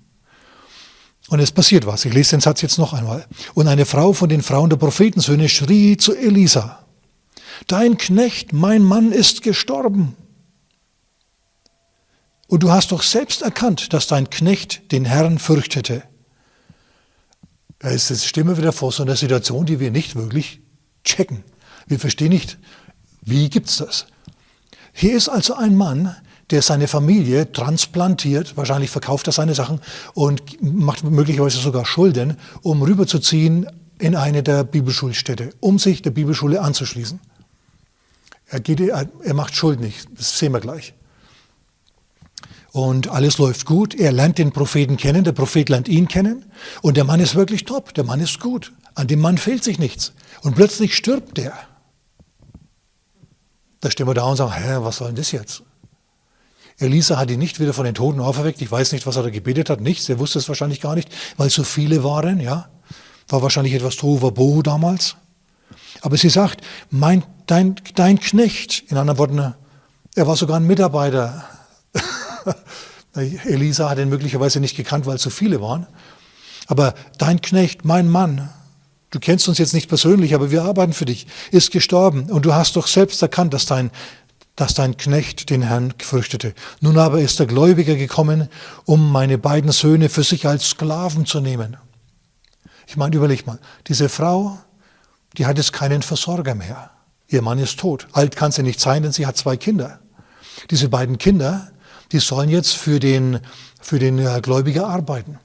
[1.30, 2.04] Und es passiert was.
[2.04, 3.25] Ich lese den Satz jetzt noch einmal.
[3.54, 6.82] Und eine Frau von den Frauen der Prophetensöhne schrie zu Elisa
[7.67, 10.15] dein Knecht, mein Mann ist gestorben.
[12.47, 16.04] Und du hast doch selbst erkannt, dass dein Knecht den Herrn fürchtete.
[17.80, 20.60] Da ist jetzt Stimme wieder vor so einer Situation, die wir nicht wirklich
[21.04, 21.43] checken.
[21.88, 22.60] Wir verstehen nicht,
[23.21, 24.06] wie gibt es das?
[24.93, 26.15] Hier ist also ein Mann,
[26.50, 29.80] der seine Familie transplantiert, wahrscheinlich verkauft er seine Sachen
[30.13, 36.62] und macht möglicherweise sogar Schulden, um rüberzuziehen in eine der Bibelschulstädte, um sich der Bibelschule
[36.62, 37.19] anzuschließen.
[38.52, 40.94] Er, geht, er macht Schuld nicht, das sehen wir gleich.
[42.74, 43.96] Und alles läuft gut.
[43.96, 46.46] Er lernt den Propheten kennen, der Prophet lernt ihn kennen.
[46.82, 48.74] Und der Mann ist wirklich top, der Mann ist gut.
[48.94, 50.14] An dem Mann fehlt sich nichts.
[50.42, 51.54] Und plötzlich stirbt er.
[53.80, 55.64] Da stehen wir da und sagen, hä, was soll denn das jetzt?
[56.78, 58.62] Elisa hat ihn nicht wieder von den Toten auferweckt.
[58.62, 59.80] Ich weiß nicht, was er da gebetet hat.
[59.82, 60.10] Nichts.
[60.10, 62.40] Er wusste es wahrscheinlich gar nicht, weil so viele waren.
[62.40, 62.70] Ja,
[63.28, 65.16] war wahrscheinlich etwas Tohuwabohu damals.
[66.01, 69.55] Aber sie sagt, mein, dein, dein Knecht, in anderen Worten,
[70.15, 71.45] er war sogar ein Mitarbeiter.
[73.13, 75.88] Elisa hat ihn möglicherweise nicht gekannt, weil es so viele waren.
[76.67, 78.49] Aber dein Knecht, mein Mann,
[79.10, 82.29] du kennst uns jetzt nicht persönlich, aber wir arbeiten für dich, ist gestorben.
[82.29, 83.91] Und du hast doch selbst erkannt, dass dein
[84.55, 86.53] dass dein Knecht den Herrn fürchtete.
[86.81, 88.47] Nun aber ist der Gläubiger gekommen,
[88.86, 91.77] um meine beiden Söhne für sich als Sklaven zu nehmen.
[92.86, 94.60] Ich meine, überleg mal, diese Frau,
[95.38, 96.91] die hat jetzt keinen Versorger mehr.
[97.28, 98.08] Ihr Mann ist tot.
[98.12, 100.00] Alt kann sie nicht sein, denn sie hat zwei Kinder.
[100.70, 101.72] Diese beiden Kinder,
[102.12, 103.39] die sollen jetzt für den,
[103.82, 105.39] für den äh, Gläubiger arbeiten.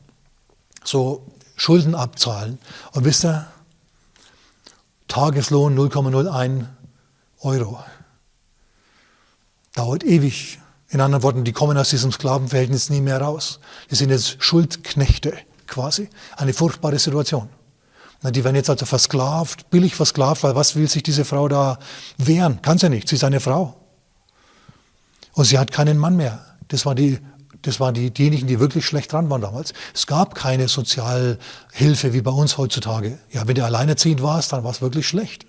[0.84, 2.58] So Schulden abzahlen.
[2.92, 3.46] Und wisst ihr,
[5.08, 6.66] Tageslohn 0,01
[7.40, 7.82] Euro
[9.74, 10.58] dauert ewig.
[10.88, 13.60] In anderen Worten, die kommen aus diesem Sklavenverhältnis nie mehr raus.
[13.90, 16.08] Die sind jetzt Schuldknechte quasi.
[16.36, 17.48] Eine furchtbare Situation.
[18.22, 21.78] Die werden jetzt also versklavt, billig versklavt, weil was will sich diese Frau da
[22.16, 22.60] wehren?
[22.62, 23.76] Kann sie nicht, sie ist eine Frau.
[25.32, 26.44] Und sie hat keinen Mann mehr.
[26.68, 27.18] Das waren, die,
[27.62, 29.74] das waren die, diejenigen, die wirklich schlecht dran waren damals.
[29.94, 33.18] Es gab keine Sozialhilfe wie bei uns heutzutage.
[33.30, 35.46] Ja, wenn du alleinerziehend warst, dann war es wirklich schlecht.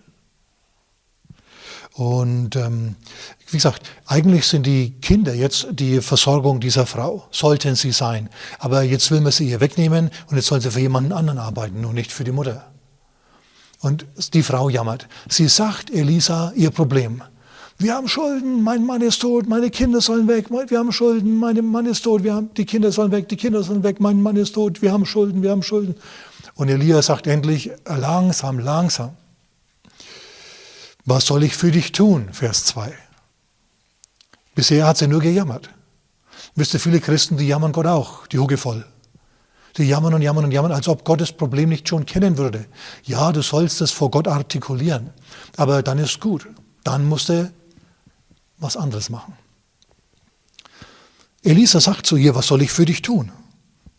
[1.97, 2.95] Und ähm,
[3.49, 8.29] wie gesagt, eigentlich sind die Kinder jetzt die Versorgung dieser Frau, sollten sie sein.
[8.59, 11.83] Aber jetzt will man sie ihr wegnehmen und jetzt sollen sie für jemanden anderen arbeiten
[11.85, 12.67] und nicht für die Mutter.
[13.81, 14.05] Und
[14.35, 15.07] die Frau jammert.
[15.27, 17.23] Sie sagt Elisa ihr Problem.
[17.79, 21.65] Wir haben Schulden, mein Mann ist tot, meine Kinder sollen weg, wir haben Schulden, mein
[21.65, 24.35] Mann ist tot, wir haben, die Kinder sollen weg, die Kinder sollen weg, mein Mann
[24.35, 25.95] ist tot, wir haben Schulden, wir haben Schulden.
[26.53, 29.11] Und Elia sagt endlich, langsam, langsam.
[31.07, 32.27] Was soll ich für dich tun?
[32.33, 32.93] Vers 2.
[34.55, 35.69] Bisher hat sie nur gejammert.
[36.53, 38.85] Wisst ihr, viele Christen, die jammern Gott auch, die Hucke voll.
[39.77, 42.65] Die jammern und jammern und jammern, als ob Gott das Problem nicht schon kennen würde.
[43.03, 45.11] Ja, du sollst es vor Gott artikulieren.
[45.55, 46.45] Aber dann ist gut.
[46.83, 47.53] Dann musst du
[48.57, 49.33] was anderes machen.
[51.41, 53.31] Elisa sagt zu ihr, was soll ich für dich tun?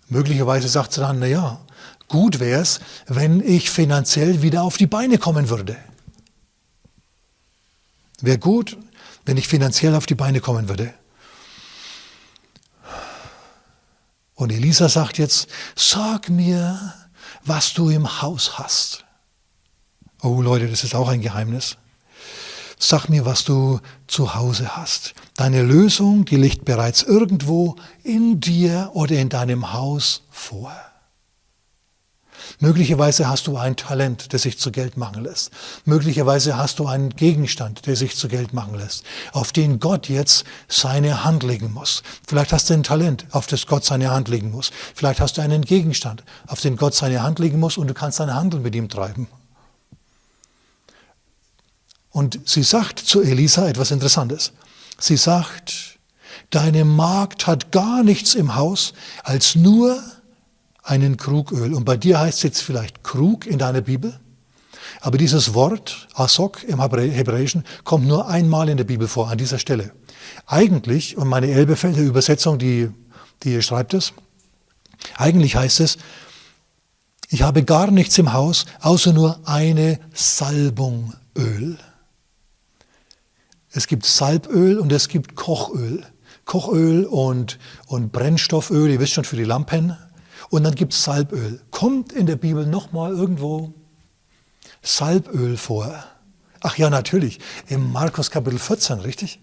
[0.08, 1.58] Möglicherweise sagt sie dann, na ja,
[2.06, 5.78] gut wäre es, wenn ich finanziell wieder auf die Beine kommen würde.
[8.20, 8.76] Wäre gut,
[9.24, 10.92] wenn ich finanziell auf die Beine kommen würde.
[14.34, 16.94] Und Elisa sagt jetzt, sag mir,
[17.44, 19.04] was du im Haus hast.
[20.22, 21.76] Oh Leute, das ist auch ein Geheimnis.
[22.78, 25.14] Sag mir, was du zu Hause hast.
[25.36, 30.72] Deine Lösung, die liegt bereits irgendwo in dir oder in deinem Haus vor.
[32.60, 35.50] Möglicherweise hast du ein Talent, das sich zu Geld machen lässt.
[35.84, 40.44] Möglicherweise hast du einen Gegenstand, der sich zu Geld machen lässt, auf den Gott jetzt
[40.68, 42.02] seine Hand legen muss.
[42.26, 44.70] Vielleicht hast du ein Talent, auf das Gott seine Hand legen muss.
[44.94, 48.20] Vielleicht hast du einen Gegenstand, auf den Gott seine Hand legen muss und du kannst
[48.20, 49.28] deinen Handel mit ihm treiben.
[52.10, 54.52] Und sie sagt zu Elisa etwas Interessantes.
[54.98, 55.98] Sie sagt,
[56.50, 60.02] deine Magd hat gar nichts im Haus als nur
[60.88, 61.74] einen Krug Öl.
[61.74, 64.18] Und bei dir heißt es jetzt vielleicht Krug in deiner Bibel.
[65.00, 69.58] Aber dieses Wort, Asok im Hebräischen, kommt nur einmal in der Bibel vor, an dieser
[69.58, 69.92] Stelle.
[70.46, 72.90] Eigentlich, und meine Elbefelder Übersetzung, die,
[73.42, 74.12] die schreibt es,
[75.16, 75.98] eigentlich heißt es,
[77.28, 81.78] ich habe gar nichts im Haus, außer nur eine Salbung Öl.
[83.70, 86.02] Es gibt Salböl und es gibt Kochöl.
[86.46, 89.94] Kochöl und, und Brennstofföl, ihr wisst schon, für die Lampen,
[90.50, 91.60] und dann gibt es Salböl.
[91.70, 93.72] Kommt in der Bibel nochmal irgendwo
[94.82, 96.04] Salböl vor?
[96.60, 99.40] Ach ja, natürlich, im Markus Kapitel 14, richtig?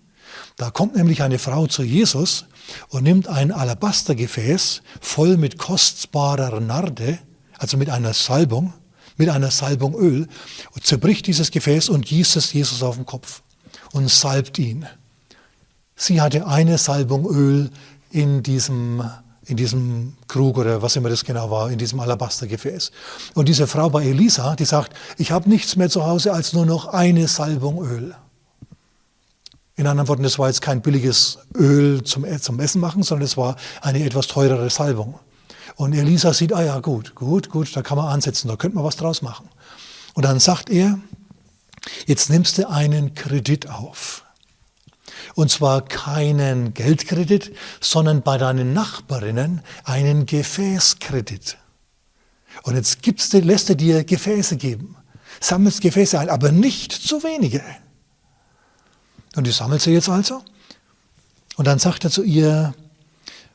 [0.57, 2.45] Da kommt nämlich eine Frau zu Jesus
[2.89, 7.19] und nimmt ein Alabastergefäß voll mit kostbarer Narde,
[7.57, 8.73] also mit einer Salbung,
[9.17, 10.27] mit einer Salbung Öl,
[10.73, 13.43] und zerbricht dieses Gefäß und gießt es Jesus auf den Kopf
[13.93, 14.85] und salbt ihn.
[15.95, 17.69] Sie hatte eine Salbung Öl
[18.11, 19.09] in diesem
[19.47, 22.91] in diesem Krug oder was immer das genau war, in diesem Alabastergefäß.
[23.33, 26.65] Und diese Frau bei Elisa, die sagt, ich habe nichts mehr zu Hause als nur
[26.65, 28.15] noch eine Salbung Öl.
[29.75, 33.37] In anderen Worten, das war jetzt kein billiges Öl zum, zum Essen machen, sondern es
[33.37, 35.19] war eine etwas teurere Salbung.
[35.75, 38.85] Und Elisa sieht, ah ja, gut, gut, gut, da kann man ansetzen, da könnte man
[38.85, 39.49] was draus machen.
[40.13, 40.97] Und dann sagt er,
[42.05, 44.24] jetzt nimmst du einen Kredit auf.
[45.33, 51.57] Und zwar keinen Geldkredit, sondern bei deinen Nachbarinnen einen Gefäßkredit.
[52.63, 54.95] Und jetzt gibst du, lässt er dir Gefäße geben,
[55.39, 57.63] sammelst Gefäße ein, aber nicht zu wenige.
[59.35, 60.43] Und die sammelt sie jetzt also.
[61.57, 62.73] Und dann sagt er zu ihr,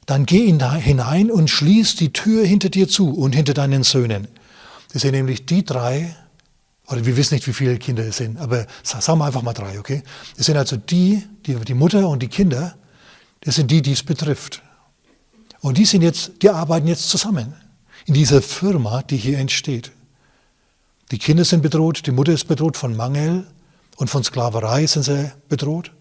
[0.06, 4.28] dann geh hinein und schließ die Tür hinter dir zu und hinter deinen Söhnen.
[4.92, 6.16] Das sind nämlich die drei,
[6.90, 9.78] oder wir wissen nicht, wie viele Kinder es sind, aber sagen wir einfach mal drei,
[9.78, 10.02] okay?
[10.36, 12.74] Das sind also die, die, die Mutter und die Kinder,
[13.42, 14.62] das sind die, die es betrifft.
[15.60, 17.54] Und die sind jetzt, die arbeiten jetzt zusammen
[18.06, 19.92] in dieser Firma, die hier entsteht.
[21.12, 23.46] Die Kinder sind bedroht, die Mutter ist bedroht von Mangel
[23.96, 25.92] und von Sklaverei sind sie bedroht.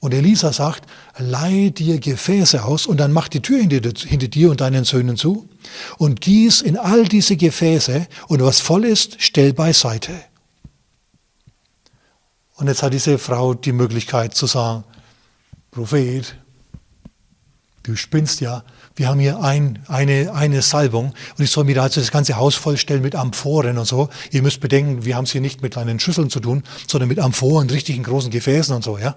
[0.00, 4.60] Und Elisa sagt, leih dir Gefäße aus und dann mach die Tür hinter, dir und
[4.60, 5.48] deinen Söhnen zu
[5.98, 10.12] und gieß in all diese Gefäße und was voll ist, stell beiseite.
[12.54, 14.84] Und jetzt hat diese Frau die Möglichkeit zu sagen,
[15.70, 16.36] Prophet,
[17.84, 18.64] du spinnst ja,
[18.96, 22.56] wir haben hier ein, eine, eine Salbung und ich soll mir also das ganze Haus
[22.56, 24.08] vollstellen mit Amphoren und so.
[24.32, 27.20] Ihr müsst bedenken, wir haben es hier nicht mit kleinen Schüsseln zu tun, sondern mit
[27.20, 29.16] Amphoren, richtigen großen Gefäßen und so, ja.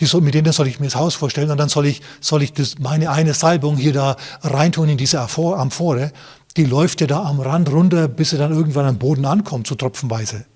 [0.00, 2.42] Die soll, mit denen soll ich mir das Haus vorstellen und dann soll ich, soll
[2.42, 6.12] ich das, meine eine Salbung hier da reintun in diese Amphore.
[6.56, 9.74] Die läuft ja da am Rand runter, bis sie dann irgendwann am Boden ankommt, so
[9.74, 10.46] tropfenweise.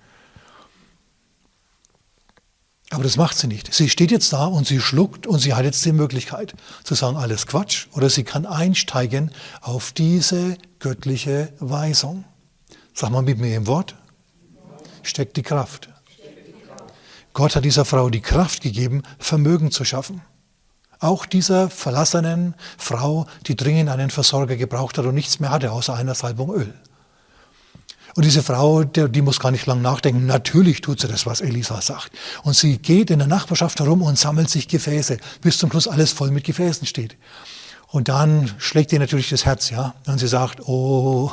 [2.91, 3.73] Aber das macht sie nicht.
[3.75, 6.55] Sie steht jetzt da und sie schluckt und sie hat jetzt die Möglichkeit
[6.85, 7.89] zu sagen, alles Quatsch.
[7.93, 9.31] Oder sie kann einsteigen
[9.61, 12.25] auf diese göttliche Weisung.
[12.95, 13.97] Sag mal mit mir im Wort.
[15.03, 15.89] Steckt die Kraft.
[17.35, 20.23] Gott hat dieser Frau die Kraft gegeben, Vermögen zu schaffen.
[21.01, 25.95] Auch dieser verlassenen Frau, die dringend einen Versorger gebraucht hat und nichts mehr hatte außer
[25.95, 26.73] einer Salbung Öl.
[28.15, 30.27] Und diese Frau, die, muss gar nicht lang nachdenken.
[30.27, 32.13] Natürlich tut sie das, was Elisa sagt.
[32.45, 36.13] Und sie geht in der Nachbarschaft herum und sammelt sich Gefäße, bis zum Schluss alles
[36.13, 37.17] voll mit Gefäßen steht.
[37.89, 39.95] Und dann schlägt ihr natürlich das Herz, ja.
[40.07, 41.33] Und sie sagt, oh,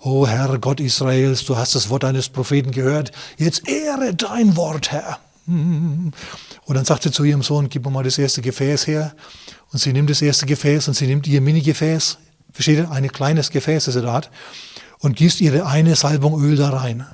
[0.00, 3.12] oh Herr Gott Israels, du hast das Wort eines Propheten gehört.
[3.36, 5.20] Jetzt ehre dein Wort, Herr.
[6.66, 9.14] Und dann sagt sie zu ihrem Sohn, gib mir mal das erste Gefäß her.
[9.72, 12.18] Und sie nimmt das erste Gefäß und sie nimmt ihr Mini-Gefäß,
[12.52, 14.30] versteht ihr, ein kleines Gefäß, das sie da hat,
[14.98, 17.06] und gießt ihre eine Salbung Öl da rein.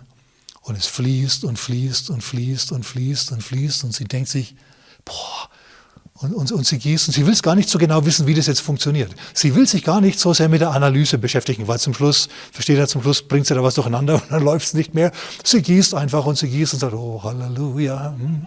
[0.63, 4.55] Und es fließt und fließt und fließt und fließt und fließt und sie denkt sich,
[5.05, 5.44] boah,
[6.25, 8.35] und, und, und sie gießt und sie will es gar nicht so genau wissen, wie
[8.35, 9.15] das jetzt funktioniert.
[9.35, 12.79] Sie will sich gar nicht so sehr mit der Analyse beschäftigen, weil zum Schluss, versteht
[12.79, 15.13] er, zum Schluss bringt sie da was durcheinander und dann läuft es nicht mehr.
[15.45, 18.15] Sie gießt einfach und sie gießt und sagt, oh Halleluja.
[18.19, 18.47] Hm.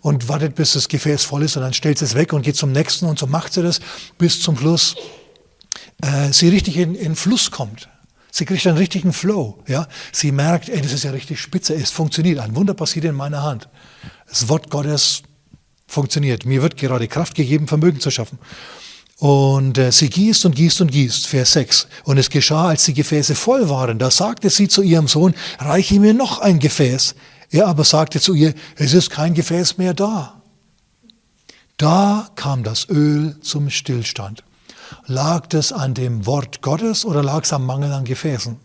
[0.00, 2.56] Und wartet, bis das Gefäß voll ist und dann stellt sie es weg und geht
[2.56, 3.80] zum nächsten und so macht sie das,
[4.18, 4.96] bis zum Schluss
[6.02, 7.88] äh, sie richtig in, in Fluss kommt.
[8.32, 9.62] Sie kriegt einen richtigen Flow.
[9.68, 9.86] Ja?
[10.10, 12.38] Sie merkt, ey, das ist ja richtig spitze, es funktioniert.
[12.38, 13.68] Ein Wunder passiert in meiner Hand.
[14.26, 15.22] Das Wort Gottes
[15.92, 16.46] funktioniert.
[16.46, 18.38] Mir wird gerade Kraft gegeben, Vermögen zu schaffen.
[19.18, 21.86] Und äh, sie gießt und gießt und gießt, Vers 6.
[22.04, 23.98] Und es geschah, als die Gefäße voll waren.
[23.98, 27.14] Da sagte sie zu ihrem Sohn, reiche mir noch ein Gefäß.
[27.50, 30.42] Er aber sagte zu ihr, es ist kein Gefäß mehr da.
[31.76, 34.42] Da kam das Öl zum Stillstand.
[35.06, 38.56] Lag das an dem Wort Gottes oder lag es am Mangel an Gefäßen?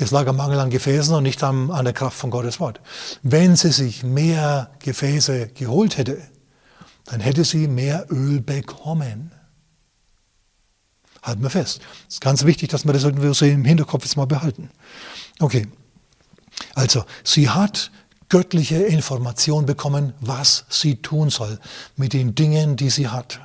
[0.00, 2.80] Es lag am Mangel an Gefäßen und nicht an, an der Kraft von Gottes Wort.
[3.22, 6.22] Wenn sie sich mehr Gefäße geholt hätte,
[7.06, 9.32] dann hätte sie mehr Öl bekommen.
[11.22, 11.80] Halten wir fest.
[12.06, 14.70] Es ist ganz wichtig, dass wir das irgendwie so im Hinterkopf jetzt mal behalten.
[15.40, 15.66] Okay.
[16.74, 17.90] Also, sie hat
[18.28, 21.58] göttliche Information bekommen, was sie tun soll
[21.96, 23.40] mit den Dingen, die sie hat.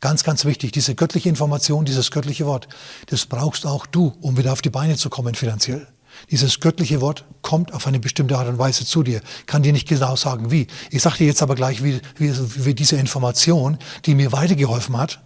[0.00, 2.68] Ganz, ganz wichtig, diese göttliche Information, dieses göttliche Wort,
[3.06, 5.88] das brauchst auch du, um wieder auf die Beine zu kommen finanziell.
[6.30, 9.20] Dieses göttliche Wort kommt auf eine bestimmte Art und Weise zu dir.
[9.46, 10.66] Kann dir nicht genau sagen, wie.
[10.90, 12.32] Ich sage dir jetzt aber gleich, wie, wie,
[12.64, 15.20] wie diese Information, die mir weitergeholfen hat,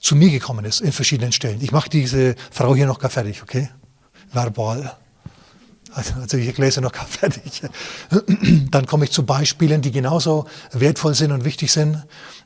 [0.00, 1.60] zu mir gekommen ist in verschiedenen Stellen.
[1.60, 3.70] Ich mache diese Frau hier noch gar fertig, okay?
[4.32, 4.96] Verbal.
[5.94, 7.62] Also, also ich lese noch gar fertig.
[8.70, 12.02] Dann komme ich zu Beispielen, die genauso wertvoll sind und wichtig sind.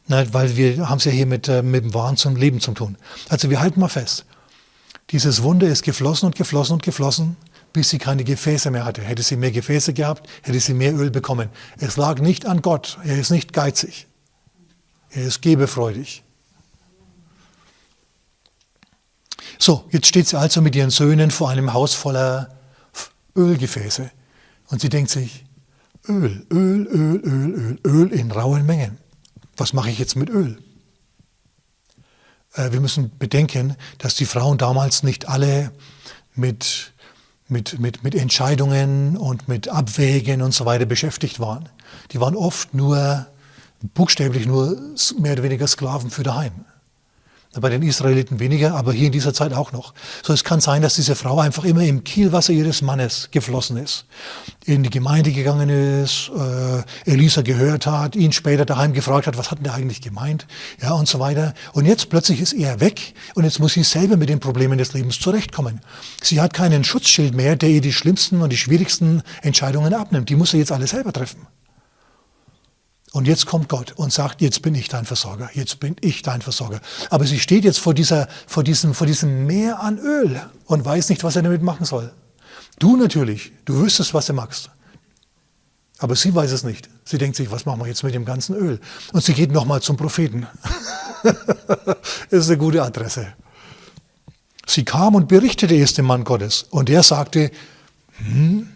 [0.09, 2.73] Ne, weil wir haben es ja hier mit, äh, mit dem Wahn zum Leben zu
[2.73, 2.97] tun.
[3.29, 4.25] Also wir halten mal fest.
[5.11, 7.37] Dieses Wunder ist geflossen und geflossen und geflossen,
[7.73, 9.03] bis sie keine Gefäße mehr hatte.
[9.03, 11.49] Hätte sie mehr Gefäße gehabt, hätte sie mehr Öl bekommen.
[11.79, 12.99] Es lag nicht an Gott.
[13.05, 14.07] Er ist nicht geizig.
[15.11, 16.23] Er ist gebefreudig.
[19.59, 22.56] So, jetzt steht sie also mit ihren Söhnen vor einem Haus voller
[23.37, 24.11] Ölgefäße.
[24.69, 25.45] Und sie denkt sich,
[26.09, 28.99] Öl, Öl, Öl, Öl, Öl, Öl in rauen Mengen
[29.57, 30.59] was mache ich jetzt mit Öl?
[32.55, 35.73] Äh, wir müssen bedenken, dass die Frauen damals nicht alle
[36.35, 36.93] mit,
[37.49, 41.69] mit, mit, mit Entscheidungen und mit Abwägen und so weiter beschäftigt waren.
[42.13, 43.27] Die waren oft nur,
[43.95, 44.77] buchstäblich nur
[45.19, 46.53] mehr oder weniger Sklaven für daheim.
[47.61, 49.95] Bei den Israeliten weniger, aber hier in dieser Zeit auch noch.
[50.23, 54.07] So, es kann sein, dass diese Frau einfach immer im Kielwasser ihres Mannes geflossen ist,
[54.65, 59.51] in die Gemeinde gegangen ist, äh, Elisa gehört hat, ihn später daheim gefragt hat, was
[59.51, 60.47] hat denn der eigentlich gemeint,
[60.81, 61.55] ja und so weiter.
[61.73, 64.93] Und jetzt plötzlich ist er weg und jetzt muss sie selber mit den Problemen des
[64.93, 65.81] Lebens zurechtkommen.
[66.23, 70.29] Sie hat keinen Schutzschild mehr, der ihr die schlimmsten und die schwierigsten Entscheidungen abnimmt.
[70.29, 71.47] Die muss sie jetzt alle selber treffen.
[73.17, 76.43] Und jetzt kommt Gott und sagt, jetzt bin ich dein Versorger, jetzt bin ich dein
[76.43, 76.83] Versorger.
[77.09, 81.09] Aber sie steht jetzt vor, dieser, vor, diesem, vor diesem Meer an Öl und weiß
[81.09, 82.13] nicht, was er damit machen soll.
[82.79, 84.69] Du natürlich, du wüsstest, was du magst.
[85.97, 86.91] Aber sie weiß es nicht.
[87.07, 88.81] Sie denkt sich, was machen wir jetzt mit dem ganzen Öl?
[89.15, 90.47] Und sie geht nochmal zum Propheten.
[91.23, 91.35] das
[92.31, 93.33] ist eine gute Adresse.
[94.67, 96.67] Sie kam und berichtete es dem Mann Gottes.
[96.69, 97.51] Und der sagte,
[98.19, 98.69] hm,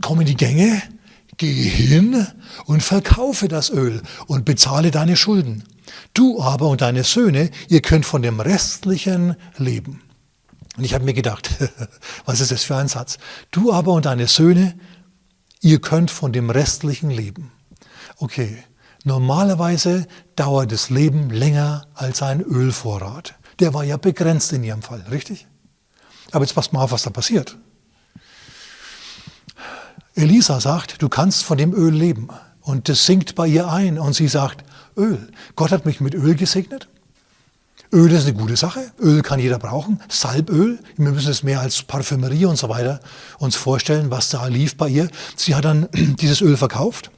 [0.00, 0.80] komm in die Gänge,
[1.38, 2.26] Gehe hin
[2.66, 5.64] und verkaufe das Öl und bezahle deine Schulden.
[6.12, 10.02] Du aber und deine Söhne, ihr könnt von dem Restlichen leben.
[10.76, 11.50] Und ich habe mir gedacht,
[12.24, 13.18] was ist das für ein Satz?
[13.50, 14.78] Du aber und deine Söhne,
[15.60, 17.52] ihr könnt von dem Restlichen leben.
[18.18, 18.58] Okay,
[19.04, 23.34] normalerweise dauert das Leben länger als ein Ölvorrat.
[23.60, 25.46] Der war ja begrenzt in ihrem Fall, richtig?
[26.30, 27.56] Aber jetzt passt mal auf, was da passiert.
[30.18, 32.28] Elisa sagt, du kannst von dem Öl leben.
[32.60, 33.98] Und das sinkt bei ihr ein.
[33.98, 34.64] Und sie sagt,
[34.96, 35.28] Öl.
[35.54, 36.88] Gott hat mich mit Öl gesegnet.
[37.92, 38.90] Öl ist eine gute Sache.
[39.00, 40.00] Öl kann jeder brauchen.
[40.08, 40.80] Salböl.
[40.96, 42.98] Wir müssen es mehr als Parfümerie und so weiter
[43.38, 45.08] uns vorstellen, was da lief bei ihr.
[45.36, 47.12] Sie hat dann dieses Öl verkauft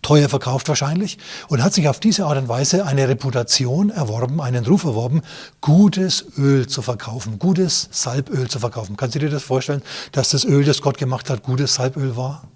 [0.00, 4.64] teuer verkauft wahrscheinlich, und hat sich auf diese Art und Weise eine Reputation erworben, einen
[4.64, 5.22] Ruf erworben,
[5.60, 8.96] gutes Öl zu verkaufen, gutes Salböl zu verkaufen.
[8.96, 12.48] Kannst du dir das vorstellen, dass das Öl, das Gott gemacht hat, gutes Salböl war?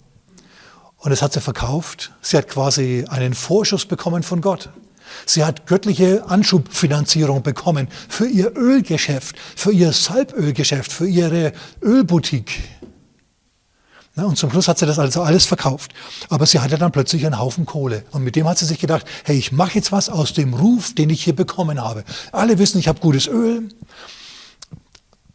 [0.99, 2.13] Und es hat sie verkauft.
[2.23, 4.71] Sie hat quasi einen Vorschuss bekommen von Gott.
[5.25, 12.63] Sie hat göttliche Anschubfinanzierung bekommen für ihr Ölgeschäft, für ihr Salbölgeschäft, für ihre Ölboutique.
[14.25, 15.93] Und zum Schluss hat sie das also alles verkauft.
[16.31, 18.05] Aber sie hatte dann plötzlich einen Haufen Kohle.
[18.13, 20.95] Und mit dem hat sie sich gedacht, hey, ich mache jetzt was aus dem Ruf,
[20.95, 22.03] den ich hier bekommen habe.
[22.33, 23.69] Alle wissen, ich habe gutes Öl.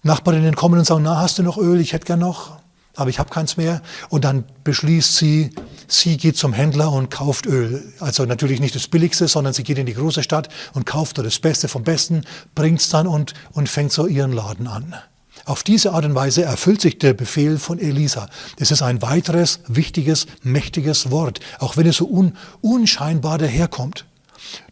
[0.01, 1.79] Nachbarinnen kommen und sagen, na, hast du noch Öl?
[1.79, 2.57] Ich hätte gern noch,
[2.95, 3.83] aber ich habe keins mehr.
[4.09, 5.51] Und dann beschließt sie,
[5.87, 7.93] sie geht zum Händler und kauft Öl.
[7.99, 11.21] Also natürlich nicht das Billigste, sondern sie geht in die große Stadt und kauft da
[11.21, 14.95] das Beste vom Besten, bringt es dann und, und fängt so ihren Laden an.
[15.45, 18.27] Auf diese Art und Weise erfüllt sich der Befehl von Elisa.
[18.57, 24.05] Das ist ein weiteres, wichtiges, mächtiges Wort, auch wenn es so un, unscheinbar daherkommt.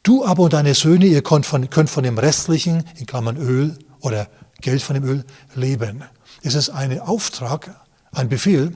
[0.03, 3.77] Du aber und deine Söhne, ihr könnt von, könnt von dem restlichen, in Klammern Öl
[4.01, 4.27] oder
[4.61, 6.03] Geld von dem Öl, leben.
[6.41, 8.75] Es ist ein Auftrag, ein Befehl.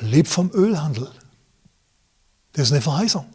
[0.00, 1.08] Lebt vom Ölhandel.
[2.52, 3.26] Das ist eine Verheißung.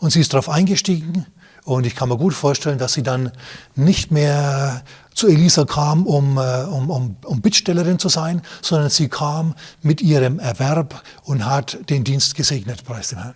[0.00, 1.26] Und sie ist darauf eingestiegen
[1.64, 3.32] und ich kann mir gut vorstellen, dass sie dann
[3.74, 4.84] nicht mehr
[5.16, 10.02] zu Elisa kam, um, äh, um, um, um Bittstellerin zu sein, sondern sie kam mit
[10.02, 13.34] ihrem Erwerb und hat den Dienst gesegnet, preis dem Herrn.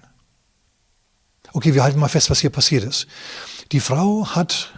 [1.52, 3.06] Okay, wir halten mal fest, was hier passiert ist.
[3.72, 4.72] Die Frau hat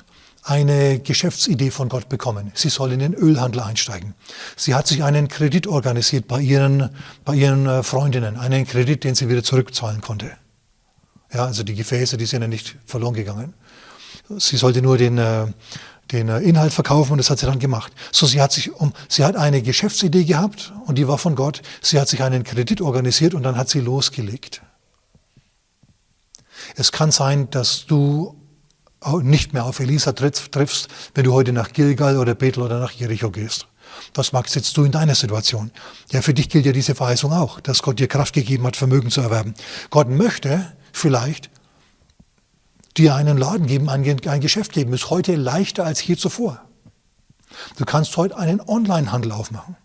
[0.44, 2.52] eine Geschäftsidee von Gott bekommen.
[2.54, 4.14] Sie soll in den Ölhandel einsteigen.
[4.56, 6.90] Sie hat sich einen Kredit organisiert bei ihren,
[7.24, 10.32] bei ihren äh, Freundinnen, einen Kredit, den sie wieder zurückzahlen konnte.
[11.32, 13.54] Ja, also die Gefäße, die sind ja nicht verloren gegangen.
[14.38, 15.46] Sie sollte nur den, äh,
[16.10, 17.92] den äh, Inhalt verkaufen und das hat sie dann gemacht.
[18.10, 21.62] So, sie hat sich um, sie hat eine Geschäftsidee gehabt und die war von Gott.
[21.80, 24.62] Sie hat sich einen Kredit organisiert und dann hat sie losgelegt.
[26.76, 28.36] Es kann sein, dass du
[29.22, 33.30] nicht mehr auf Elisa triffst, wenn du heute nach Gilgal oder Bethel oder nach Jericho
[33.30, 33.66] gehst.
[34.14, 35.70] Was magst jetzt du in deiner Situation?
[36.10, 39.10] Ja, für dich gilt ja diese Verheißung auch, dass Gott dir Kraft gegeben hat, Vermögen
[39.10, 39.54] zu erwerben.
[39.90, 41.50] Gott möchte vielleicht,
[42.96, 46.60] dir einen Laden geben, ein, ein Geschäft geben, ist heute leichter als je zuvor.
[47.76, 49.76] Du kannst heute einen Onlinehandel aufmachen.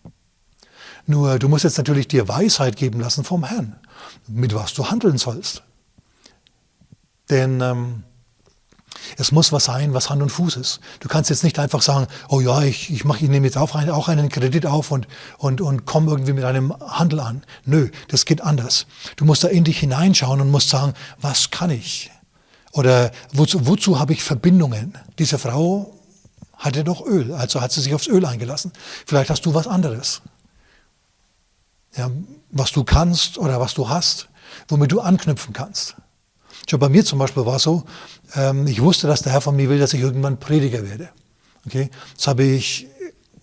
[1.06, 3.76] Nur du musst jetzt natürlich dir Weisheit geben lassen vom Herrn,
[4.26, 5.62] mit was du handeln sollst.
[7.30, 8.04] Denn ähm,
[9.16, 10.80] es muss was sein, was Hand und Fuß ist.
[11.00, 13.74] Du kannst jetzt nicht einfach sagen, oh ja, ich, ich, mach, ich nehme jetzt auch
[13.74, 17.42] einen, auch einen Kredit auf und, und, und komme irgendwie mit einem Handel an.
[17.64, 18.86] Nö, das geht anders.
[19.16, 22.10] Du musst da in dich hineinschauen und musst sagen, was kann ich?
[22.78, 24.96] Oder wozu, wozu habe ich Verbindungen?
[25.18, 25.98] Diese Frau
[26.56, 28.70] hatte doch Öl, also hat sie sich aufs Öl eingelassen.
[29.04, 30.22] Vielleicht hast du was anderes.
[31.96, 32.08] Ja,
[32.52, 34.28] was du kannst oder was du hast,
[34.68, 35.96] womit du anknüpfen kannst.
[36.70, 37.82] Schon bei mir zum Beispiel war es so,
[38.36, 41.08] ähm, ich wusste, dass der Herr von mir will, dass ich irgendwann Prediger werde.
[41.66, 41.90] Okay?
[42.14, 42.86] Das habe ich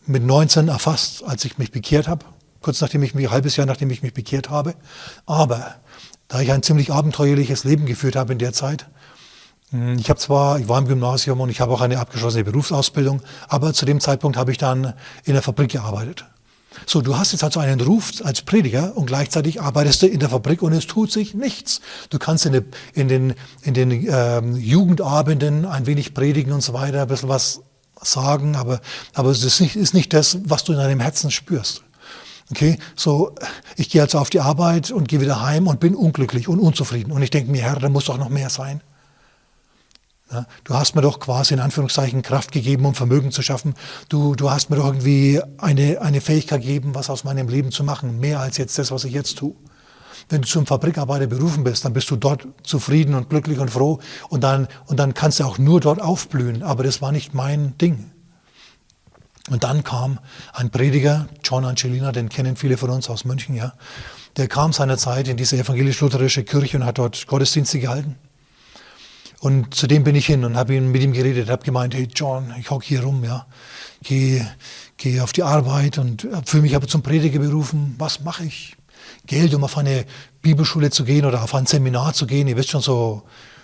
[0.05, 2.25] mit 19 erfasst, als ich mich bekehrt habe,
[2.61, 4.75] kurz nachdem ich mich, ein halbes Jahr nachdem ich mich bekehrt habe.
[5.25, 5.75] Aber
[6.29, 8.87] da ich ein ziemlich abenteuerliches Leben geführt habe in der Zeit,
[9.97, 13.73] ich habe zwar, ich war im Gymnasium und ich habe auch eine abgeschlossene Berufsausbildung, aber
[13.73, 16.25] zu dem Zeitpunkt habe ich dann in der Fabrik gearbeitet.
[16.85, 20.29] So, du hast jetzt also einen Ruf als Prediger und gleichzeitig arbeitest du in der
[20.29, 21.81] Fabrik und es tut sich nichts.
[22.09, 22.63] Du kannst in, de,
[22.93, 27.61] in den, in den ähm, Jugendabenden ein wenig predigen und so weiter, ein bisschen was
[28.01, 28.81] sagen, aber,
[29.13, 31.83] aber es ist nicht, ist nicht das, was du in deinem Herzen spürst.
[32.51, 33.33] Okay, so
[33.75, 37.11] ich gehe also auf die Arbeit und gehe wieder heim und bin unglücklich und unzufrieden.
[37.11, 38.81] Und ich denke mir, Herr, da muss doch noch mehr sein.
[40.35, 43.73] Ja, du hast mir doch quasi in Anführungszeichen Kraft gegeben, um Vermögen zu schaffen.
[44.09, 47.85] Du, du hast mir doch irgendwie eine, eine Fähigkeit gegeben, was aus meinem Leben zu
[47.85, 49.55] machen, mehr als jetzt das, was ich jetzt tue.
[50.27, 53.99] Wenn du zum Fabrikarbeiter berufen bist, dann bist du dort zufrieden und glücklich und froh
[54.27, 56.63] und dann, und dann kannst du auch nur dort aufblühen.
[56.63, 58.11] Aber das war nicht mein Ding.
[59.49, 60.19] Und dann kam
[60.51, 63.71] ein Prediger, John Angelina, den kennen viele von uns aus München, ja.
[64.35, 68.17] Der kam seinerzeit in diese evangelisch-lutherische Kirche und hat dort Gottesdienste gehalten.
[69.39, 72.53] Und zu dem bin ich hin und habe mit ihm geredet, habe gemeint, hey John,
[72.59, 73.45] ich hocke hier rum, ja,
[74.03, 74.47] gehe
[74.97, 77.95] geh auf die Arbeit und fühle mich aber zum Prediger berufen.
[77.97, 78.75] Was mache ich?
[79.25, 80.05] Geld, um auf eine
[80.41, 82.47] Bibelschule zu gehen oder auf ein Seminar zu gehen.
[82.47, 83.23] Ihr wisst schon so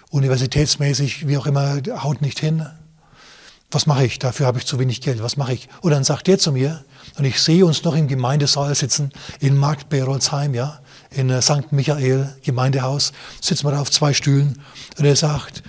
[0.10, 2.66] universitätsmäßig, wie auch immer, haut nicht hin.
[3.72, 4.20] Was mache ich?
[4.20, 5.24] Dafür habe ich zu wenig Geld.
[5.24, 5.70] Was mache ich?
[5.82, 6.84] Und dann sagt der zu mir,
[7.18, 11.72] und ich sehe uns noch im Gemeindesaal sitzen in Markt Berolzheim, ja, in äh, St.
[11.72, 14.60] Michael Gemeindehaus, sitzen wir da auf zwei Stühlen
[14.98, 15.64] und er sagt,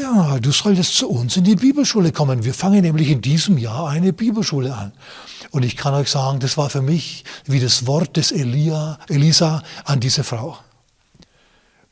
[0.00, 2.44] ja, du solltest zu uns in die Bibelschule kommen.
[2.44, 4.92] Wir fangen nämlich in diesem Jahr eine Bibelschule an.
[5.52, 9.62] Und ich kann euch sagen, das war für mich wie das Wort des Elia, Elisa
[9.84, 10.58] an diese Frau.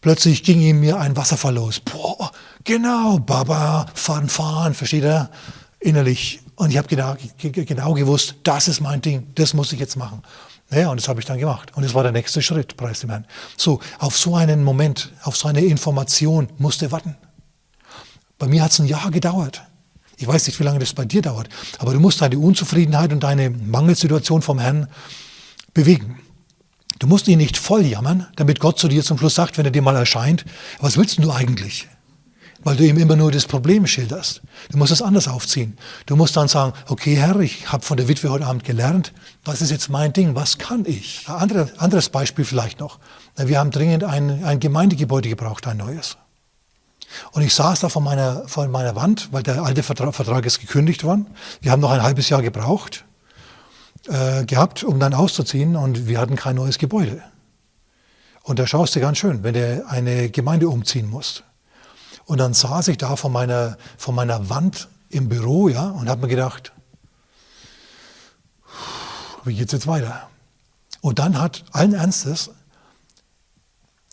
[0.01, 1.81] Plötzlich ging in mir ein Wasserfall los.
[1.81, 2.31] Boah,
[2.63, 5.31] genau, Baba, fahren, fahren, versteht er?
[5.81, 6.41] Innerlich.
[6.55, 10.23] Und ich habe genau, genau gewusst, das ist mein Ding, das muss ich jetzt machen.
[10.71, 11.73] Naja, und das habe ich dann gemacht.
[11.75, 13.27] Und das war der nächste Schritt, preis dem Herrn.
[13.57, 17.17] So, auf so einen Moment, auf so eine Information musste warten.
[18.39, 19.63] Bei mir hat es ein Jahr gedauert.
[20.19, 21.49] Ich weiß nicht, wie lange das bei dir dauert,
[21.79, 24.89] aber du musst deine Unzufriedenheit und deine Mangelsituation vom Herrn
[25.75, 26.19] bewegen.
[26.99, 29.71] Du musst ihn nicht voll jammern, damit Gott zu dir zum Schluss sagt, wenn er
[29.71, 30.45] dir mal erscheint,
[30.81, 31.89] was willst du eigentlich?
[32.65, 34.43] Weil du ihm immer nur das Problem schilderst.
[34.71, 35.77] Du musst es anders aufziehen.
[36.07, 39.13] Du musst dann sagen, okay Herr, ich habe von der Witwe heute Abend gelernt,
[39.45, 41.25] was ist jetzt mein Ding, was kann ich?
[41.29, 42.99] Ein andere, anderes Beispiel vielleicht noch.
[43.37, 46.17] Wir haben dringend ein, ein Gemeindegebäude gebraucht, ein neues.
[47.33, 50.61] Und ich saß da vor meiner, vor meiner Wand, weil der alte Vertrag, Vertrag ist
[50.61, 51.27] gekündigt worden.
[51.61, 53.05] Wir haben noch ein halbes Jahr gebraucht,
[54.09, 57.23] äh, gehabt, um dann auszuziehen und wir hatten kein neues Gebäude.
[58.43, 61.45] Und da schaust du ganz schön, wenn du eine Gemeinde umziehen musst.
[62.29, 66.21] Und dann saß ich da vor meiner, vor meiner Wand im Büro ja, und habe
[66.21, 66.73] mir gedacht,
[69.45, 70.29] wie geht es jetzt weiter?
[71.01, 72.51] Und dann hat allen Ernstes,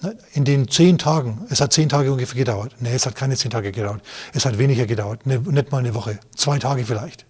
[0.01, 3.35] ne, in den zehn Tagen, es hat zehn Tage ungefähr gedauert, nee, es hat keine
[3.35, 4.01] zehn Tage gedauert,
[4.31, 7.25] es hat weniger gedauert, ne, nicht mal eine Woche, zwei Tage vielleicht.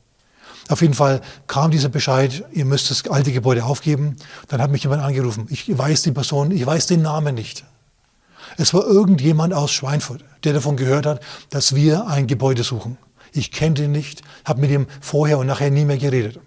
[0.70, 4.18] Auf jeden Fall kam dieser Bescheid, ihr müsst das alte Gebäude aufgeben.
[4.48, 5.46] Dann hat mich jemand angerufen.
[5.52, 7.66] Ich weiß die Person, ich weiß den Namen nicht.
[8.58, 12.98] Es war irgendjemand aus Schweinfurt, der davon gehört hat, dass wir ein Gebäude suchen.
[13.32, 16.40] Ich kenne ihn nicht, habe mit ihm vorher und nachher nie mehr geredet.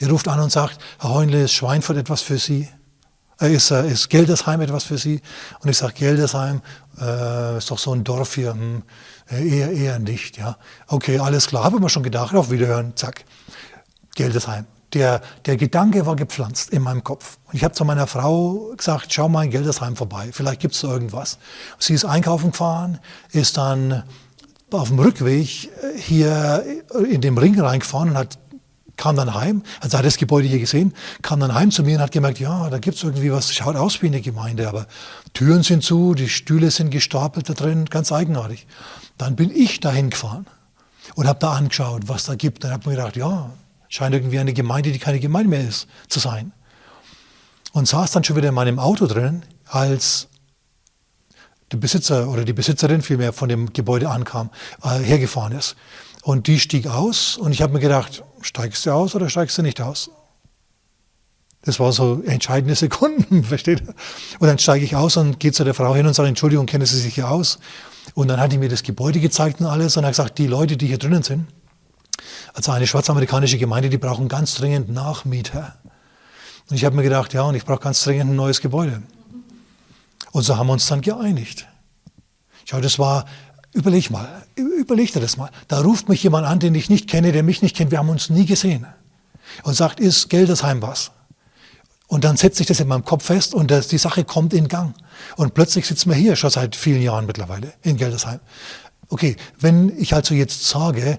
[0.00, 2.68] Der ruft an und sagt, Herr Heunle, ist Schweinfurt etwas für Sie?
[3.40, 5.20] Äh, ist, äh, ist Geldersheim etwas für Sie?
[5.60, 6.62] Und ich sage, Geldersheim
[6.98, 8.52] äh, ist doch so ein Dorf hier.
[8.52, 8.82] Hm,
[9.30, 10.38] äh, eher, eher nicht.
[10.38, 10.56] Ja.
[10.86, 13.24] Okay, alles klar, habe ich mir schon gedacht, auf Wiederhören, zack.
[14.14, 17.38] Geldesheim der, der Gedanke war gepflanzt in meinem Kopf.
[17.46, 20.82] Und ich habe zu meiner Frau gesagt, schau mal in Geldersheim vorbei, vielleicht gibt es
[20.82, 21.38] irgendwas.
[21.78, 22.98] Sie ist einkaufen gefahren,
[23.32, 24.02] ist dann
[24.70, 26.64] auf dem Rückweg hier
[27.08, 28.38] in den Ring reingefahren und hat,
[28.96, 32.02] kam dann heim, also hat das Gebäude hier gesehen, kam dann heim zu mir und
[32.02, 34.86] hat gemerkt, ja, da gibt es irgendwie was, schaut aus wie eine Gemeinde, aber
[35.32, 38.66] Türen sind zu, die Stühle sind gestapelt da drin, ganz eigenartig.
[39.16, 40.46] Dann bin ich dahin gefahren
[41.14, 42.64] und habe da angeschaut, was da gibt.
[42.64, 43.50] Dann habe mir gedacht, ja,
[43.90, 46.52] Scheint irgendwie eine Gemeinde, die keine Gemeinde mehr ist, zu sein.
[47.72, 50.28] Und saß dann schon wieder in meinem Auto drin, als
[51.70, 54.50] der Besitzer oder die Besitzerin vielmehr von dem Gebäude ankam,
[54.82, 55.76] äh, hergefahren ist.
[56.22, 59.62] Und die stieg aus und ich habe mir gedacht, steigst du aus oder steigst du
[59.62, 60.10] nicht aus?
[61.62, 63.94] Das war so entscheidende Sekunden, versteht ihr?
[64.38, 66.86] Und dann steige ich aus und gehe zu der Frau hin und sage, Entschuldigung, kennen
[66.86, 67.58] Sie sich hier aus?
[68.14, 70.76] Und dann hat die mir das Gebäude gezeigt und alles und hat gesagt, die Leute,
[70.76, 71.46] die hier drinnen sind,
[72.54, 75.76] also eine schwarzamerikanische Gemeinde, die brauchen ganz dringend Nachmieter.
[76.68, 79.02] Und ich habe mir gedacht, ja, und ich brauche ganz dringend ein neues Gebäude.
[80.32, 81.66] Und so haben wir uns dann geeinigt.
[82.64, 83.26] Schau, das war,
[83.72, 85.50] überleg mal, überleg dir das mal.
[85.68, 88.08] Da ruft mich jemand an, den ich nicht kenne, der mich nicht kennt, wir haben
[88.08, 88.86] uns nie gesehen.
[89.64, 91.10] Und sagt, ist Geldesheim was?
[92.06, 94.68] Und dann setzt sich das in meinem Kopf fest und das, die Sache kommt in
[94.68, 94.94] Gang.
[95.36, 98.40] Und plötzlich sitzen wir hier, schon seit vielen Jahren mittlerweile, in Geldersheim
[99.10, 101.18] Okay, wenn ich also jetzt sage,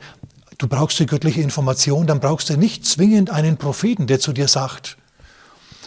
[0.61, 4.47] du brauchst die göttliche Information, dann brauchst du nicht zwingend einen Propheten, der zu dir
[4.47, 4.97] sagt,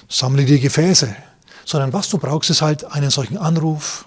[0.08, 1.14] sammle die Gefäße,
[1.64, 4.06] sondern was du brauchst, ist halt einen solchen Anruf,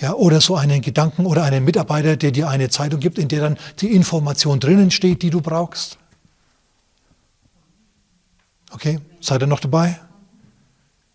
[0.00, 3.40] ja, oder so einen Gedanken oder einen Mitarbeiter, der dir eine Zeitung gibt, in der
[3.40, 5.98] dann die Information drinnen steht, die du brauchst.
[8.72, 10.00] Okay, seid ihr noch dabei?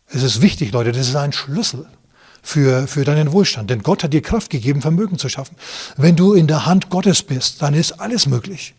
[0.08, 1.86] Es ist wichtig, Leute, das ist ein Schlüssel
[2.42, 3.70] für, für deinen Wohlstand.
[3.70, 5.56] Denn Gott hat dir Kraft gegeben, Vermögen zu schaffen.
[5.98, 8.74] Wenn du in der Hand Gottes bist, dann ist alles möglich.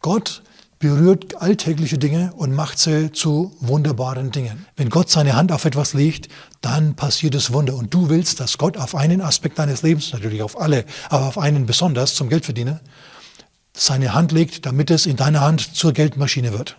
[0.00, 0.42] Gott
[0.80, 4.66] berührt alltägliche Dinge und macht sie zu wunderbaren Dingen.
[4.76, 6.28] Wenn Gott seine Hand auf etwas legt,
[6.62, 7.74] dann passiert das Wunder.
[7.74, 11.36] Und du willst, dass Gott auf einen Aspekt deines Lebens, natürlich auf alle, aber auf
[11.36, 12.80] einen besonders zum Geldverdienen,
[13.74, 16.76] seine Hand legt, damit es in deiner Hand zur Geldmaschine wird.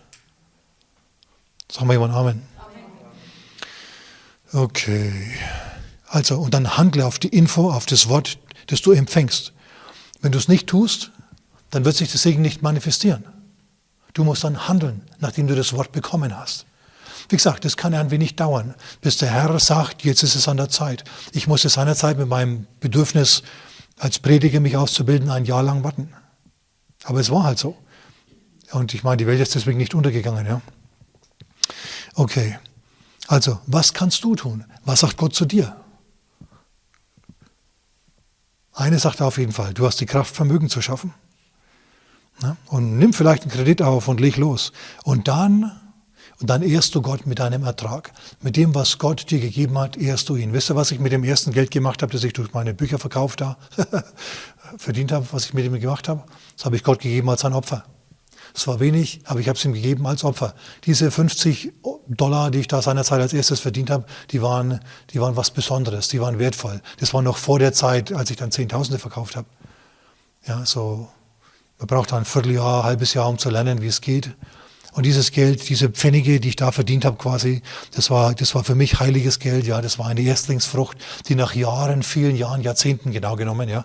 [1.70, 2.42] Sagen wir jemand Amen.
[4.52, 5.32] Okay.
[6.12, 9.54] Also, und dann handle auf die Info, auf das Wort, das du empfängst.
[10.20, 11.10] Wenn du es nicht tust,
[11.70, 13.24] dann wird sich der Segen nicht manifestieren.
[14.12, 16.66] Du musst dann handeln, nachdem du das Wort bekommen hast.
[17.30, 20.58] Wie gesagt, das kann ein wenig dauern, bis der Herr sagt, jetzt ist es an
[20.58, 21.02] der Zeit.
[21.32, 23.42] Ich musste seinerzeit mit meinem Bedürfnis,
[23.96, 26.12] als Prediger mich auszubilden, ein Jahr lang warten.
[27.04, 27.74] Aber es war halt so.
[28.72, 30.44] Und ich meine, die Welt ist deswegen nicht untergegangen.
[30.44, 30.60] Ja?
[32.16, 32.58] Okay,
[33.28, 34.66] also was kannst du tun?
[34.84, 35.74] Was sagt Gott zu dir?
[38.74, 41.12] Eine sagt er auf jeden Fall, du hast die Kraft, Vermögen zu schaffen.
[42.66, 44.72] Und nimm vielleicht einen Kredit auf und leg los.
[45.04, 45.70] Und dann,
[46.40, 48.12] und dann ehrst du Gott mit deinem Ertrag.
[48.40, 50.52] Mit dem, was Gott dir gegeben hat, ehrst du ihn.
[50.52, 52.98] Wisst ihr, was ich mit dem ersten Geld gemacht habe, das ich durch meine Bücher
[52.98, 53.58] verkauft habe,
[54.78, 56.24] verdient habe, was ich mit ihm gemacht habe?
[56.56, 57.84] Das habe ich Gott gegeben als ein Opfer.
[58.54, 60.54] Es war wenig, aber ich habe es ihm gegeben als Opfer.
[60.84, 61.72] Diese 50
[62.08, 64.80] Dollar, die ich da seinerzeit als erstes verdient habe, die waren,
[65.10, 66.82] die waren was Besonderes, die waren wertvoll.
[66.98, 69.46] Das war noch vor der Zeit, als ich dann Zehntausende verkauft habe.
[70.46, 71.08] Ja, so,
[71.78, 74.34] man braucht ein Vierteljahr, ein halbes Jahr, um zu lernen, wie es geht.
[74.92, 77.62] Und dieses Geld, diese Pfennige, die ich da verdient habe quasi,
[77.94, 80.98] das war, das war für mich heiliges Geld, ja, das war eine Erstlingsfrucht,
[81.28, 83.84] die nach Jahren, vielen Jahren, Jahrzehnten genau genommen, ja,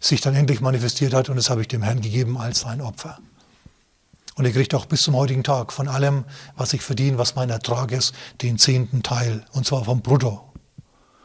[0.00, 3.18] sich dann endlich manifestiert hat und das habe ich dem Herrn gegeben als ein Opfer.
[4.36, 6.24] Und er kriegt auch bis zum heutigen Tag von allem,
[6.56, 9.44] was ich verdiene, was mein Ertrag ist, den zehnten Teil.
[9.52, 10.40] Und zwar vom Brutto.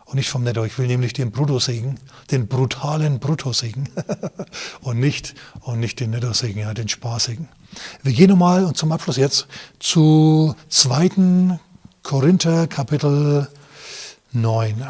[0.06, 0.64] Und nicht vom Netto.
[0.66, 2.00] Ich will nämlich den Bruttosegen,
[2.32, 3.90] den brutalen Bruttosegen.
[4.82, 7.48] und nicht, und nicht den Nettosegen, ja, den Spaßsegen.
[8.02, 9.48] Wir gehen nochmal und zum Abschluss jetzt
[9.80, 11.60] zu 2.
[12.02, 13.48] Korinther Kapitel
[14.32, 14.84] 9.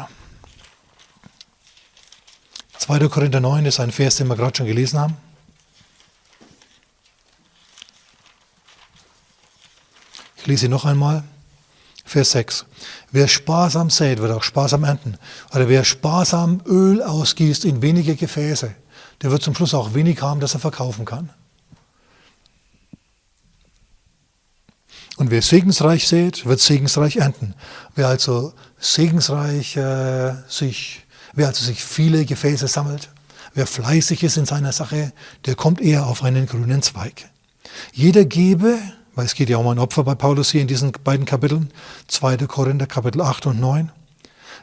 [2.78, 3.08] 2.
[3.08, 5.16] Korinther 9 ist ein Vers, den wir gerade schon gelesen haben.
[10.40, 11.22] Ich lese noch einmal.
[12.04, 12.64] Vers 6.
[13.12, 15.18] Wer sparsam sät, wird auch sparsam ernten.
[15.54, 18.74] Oder wer sparsam Öl ausgießt in wenige Gefäße,
[19.22, 21.28] der wird zum Schluss auch wenig haben, das er verkaufen kann.
[25.18, 27.54] Und wer segensreich sät, wird segensreich ernten.
[27.94, 33.10] Wer also segensreich äh, sich, wer also sich viele Gefäße sammelt,
[33.52, 35.12] wer fleißig ist in seiner Sache,
[35.44, 37.28] der kommt eher auf einen grünen Zweig.
[37.92, 38.78] Jeder gebe,
[39.14, 41.70] weil es geht ja um ein Opfer bei Paulus hier in diesen beiden Kapiteln,
[42.08, 42.38] 2.
[42.46, 43.90] Korinther Kapitel 8 und 9.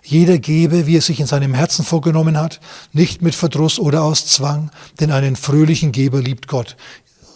[0.04, 2.60] Jeder gebe, wie er sich in seinem Herzen vorgenommen hat,
[2.94, 6.78] nicht mit Verdruss oder aus Zwang, denn einen fröhlichen Geber liebt Gott.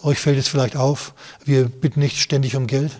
[0.02, 2.92] Euch fällt es vielleicht auf, wir bitten nicht ständig um Geld.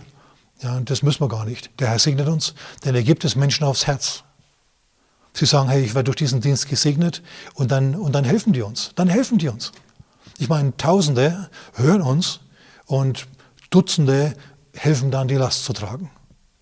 [0.60, 1.70] Ja, das müssen wir gar nicht.
[1.80, 2.54] Der Herr segnet uns,
[2.84, 4.24] denn er gibt es Menschen aufs Herz.
[5.32, 7.22] Sie sagen, hey, ich werde durch diesen Dienst gesegnet
[7.54, 8.92] und dann, und dann helfen die uns.
[8.94, 9.72] Dann helfen die uns.
[10.38, 12.40] Ich meine, Tausende hören uns
[12.86, 13.26] und
[13.72, 14.34] Dutzende
[14.74, 16.10] helfen dann, die Last zu tragen.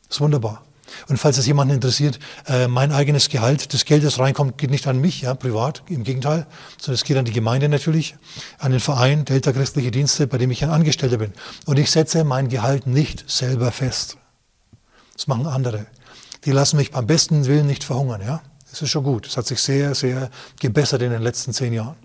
[0.08, 0.62] Das ist wunderbar.
[1.08, 4.86] Und falls es jemanden interessiert, äh, mein eigenes Gehalt, das Geld, das reinkommt, geht nicht
[4.86, 6.46] an mich, ja, privat, im Gegenteil,
[6.78, 8.16] sondern es geht an die Gemeinde natürlich,
[8.58, 11.32] an den Verein Delta Christliche Dienste, bei dem ich ein Angestellter bin.
[11.66, 14.16] Und ich setze mein Gehalt nicht selber fest.
[15.14, 15.86] Das machen andere.
[16.44, 18.42] Die lassen mich beim besten Willen nicht verhungern, ja.
[18.70, 19.26] Das ist schon gut.
[19.26, 21.96] Das hat sich sehr, sehr gebessert in den letzten zehn Jahren.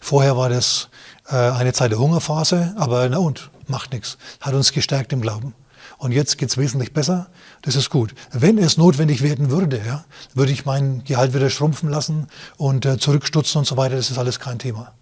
[0.00, 0.88] Vorher war das
[1.28, 4.18] äh, eine Zeit der Hungerphase, aber na und, macht nichts.
[4.40, 5.54] Hat uns gestärkt im Glauben.
[5.98, 7.28] Und jetzt geht es wesentlich besser.
[7.62, 8.14] Das ist gut.
[8.32, 10.04] Wenn es notwendig werden würde, ja,
[10.34, 13.96] würde ich mein Gehalt wieder schrumpfen lassen und äh, zurückstutzen und so weiter.
[13.96, 14.92] Das ist alles kein Thema.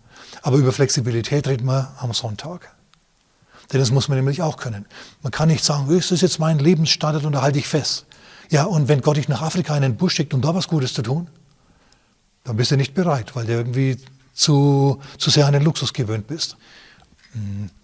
[0.42, 2.74] Aber über Flexibilität reden wir am Sonntag.
[3.72, 4.86] Denn das muss man nämlich auch können.
[5.22, 8.06] Man kann nicht sagen, das ist jetzt mein Lebensstandard und da halte ich fest.
[8.50, 10.94] Ja, und wenn Gott dich nach Afrika in den Busch schickt, um da was Gutes
[10.94, 11.28] zu tun,
[12.44, 13.98] dann bist du nicht bereit, weil der irgendwie
[14.32, 16.56] zu, zu sehr an den Luxus gewöhnt bist.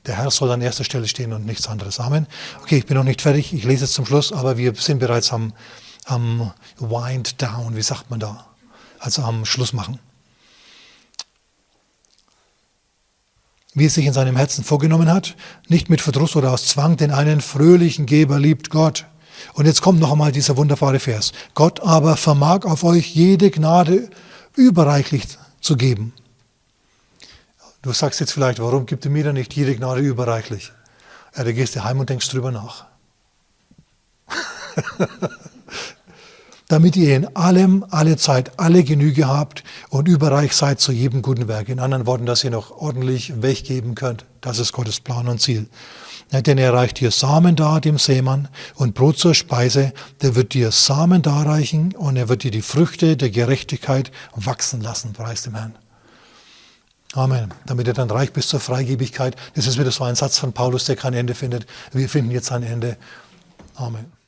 [0.07, 2.01] Der Herr soll an erster Stelle stehen und nichts anderes.
[2.01, 2.27] Amen.
[2.63, 3.53] Okay, ich bin noch nicht fertig.
[3.53, 5.53] Ich lese jetzt zum Schluss, aber wir sind bereits am,
[6.07, 7.77] am Wind Down.
[7.77, 8.47] Wie sagt man da?
[8.99, 9.99] Also am Schluss machen.
[13.75, 15.35] wie es sich in seinem Herzen vorgenommen hat,
[15.69, 19.07] nicht mit Verdruss oder aus Zwang, den einen fröhlichen Geber liebt Gott.
[19.55, 21.33] Und jetzt kommt noch einmal dieser wunderbare Vers.
[21.55, 24.09] Gott aber vermag auf euch jede Gnade
[24.55, 25.27] überreichlich
[25.61, 26.13] zu geben.
[27.85, 30.73] Du sagst jetzt vielleicht, warum gibt er mir dann nicht jede Gnade überreichlich?
[31.37, 32.87] Ja, da gehst du heim und denkst drüber nach.
[36.69, 41.47] Damit ihr in allem, alle Zeit, alle Genüge habt und überreich seid zu jedem guten
[41.47, 41.69] Werk.
[41.69, 44.25] In anderen Worten, dass ihr noch ordentlich weggeben könnt.
[44.41, 45.69] Das ist Gottes Plan und Ziel.
[46.33, 49.93] Ja, denn er reicht dir Samen dar, dem Sämann, und Brot zur Speise.
[50.23, 55.13] Der wird dir Samen darreichen und er wird dir die Früchte der Gerechtigkeit wachsen lassen,
[55.13, 55.75] preis dem Herrn.
[57.15, 57.55] Amen.
[57.65, 59.37] Damit er dann reich bis zur Freigebigkeit.
[59.55, 61.67] Das ist wieder so ein Satz von Paulus, der kein Ende findet.
[61.93, 62.97] Wir finden jetzt ein Ende.
[63.77, 64.24] Amen.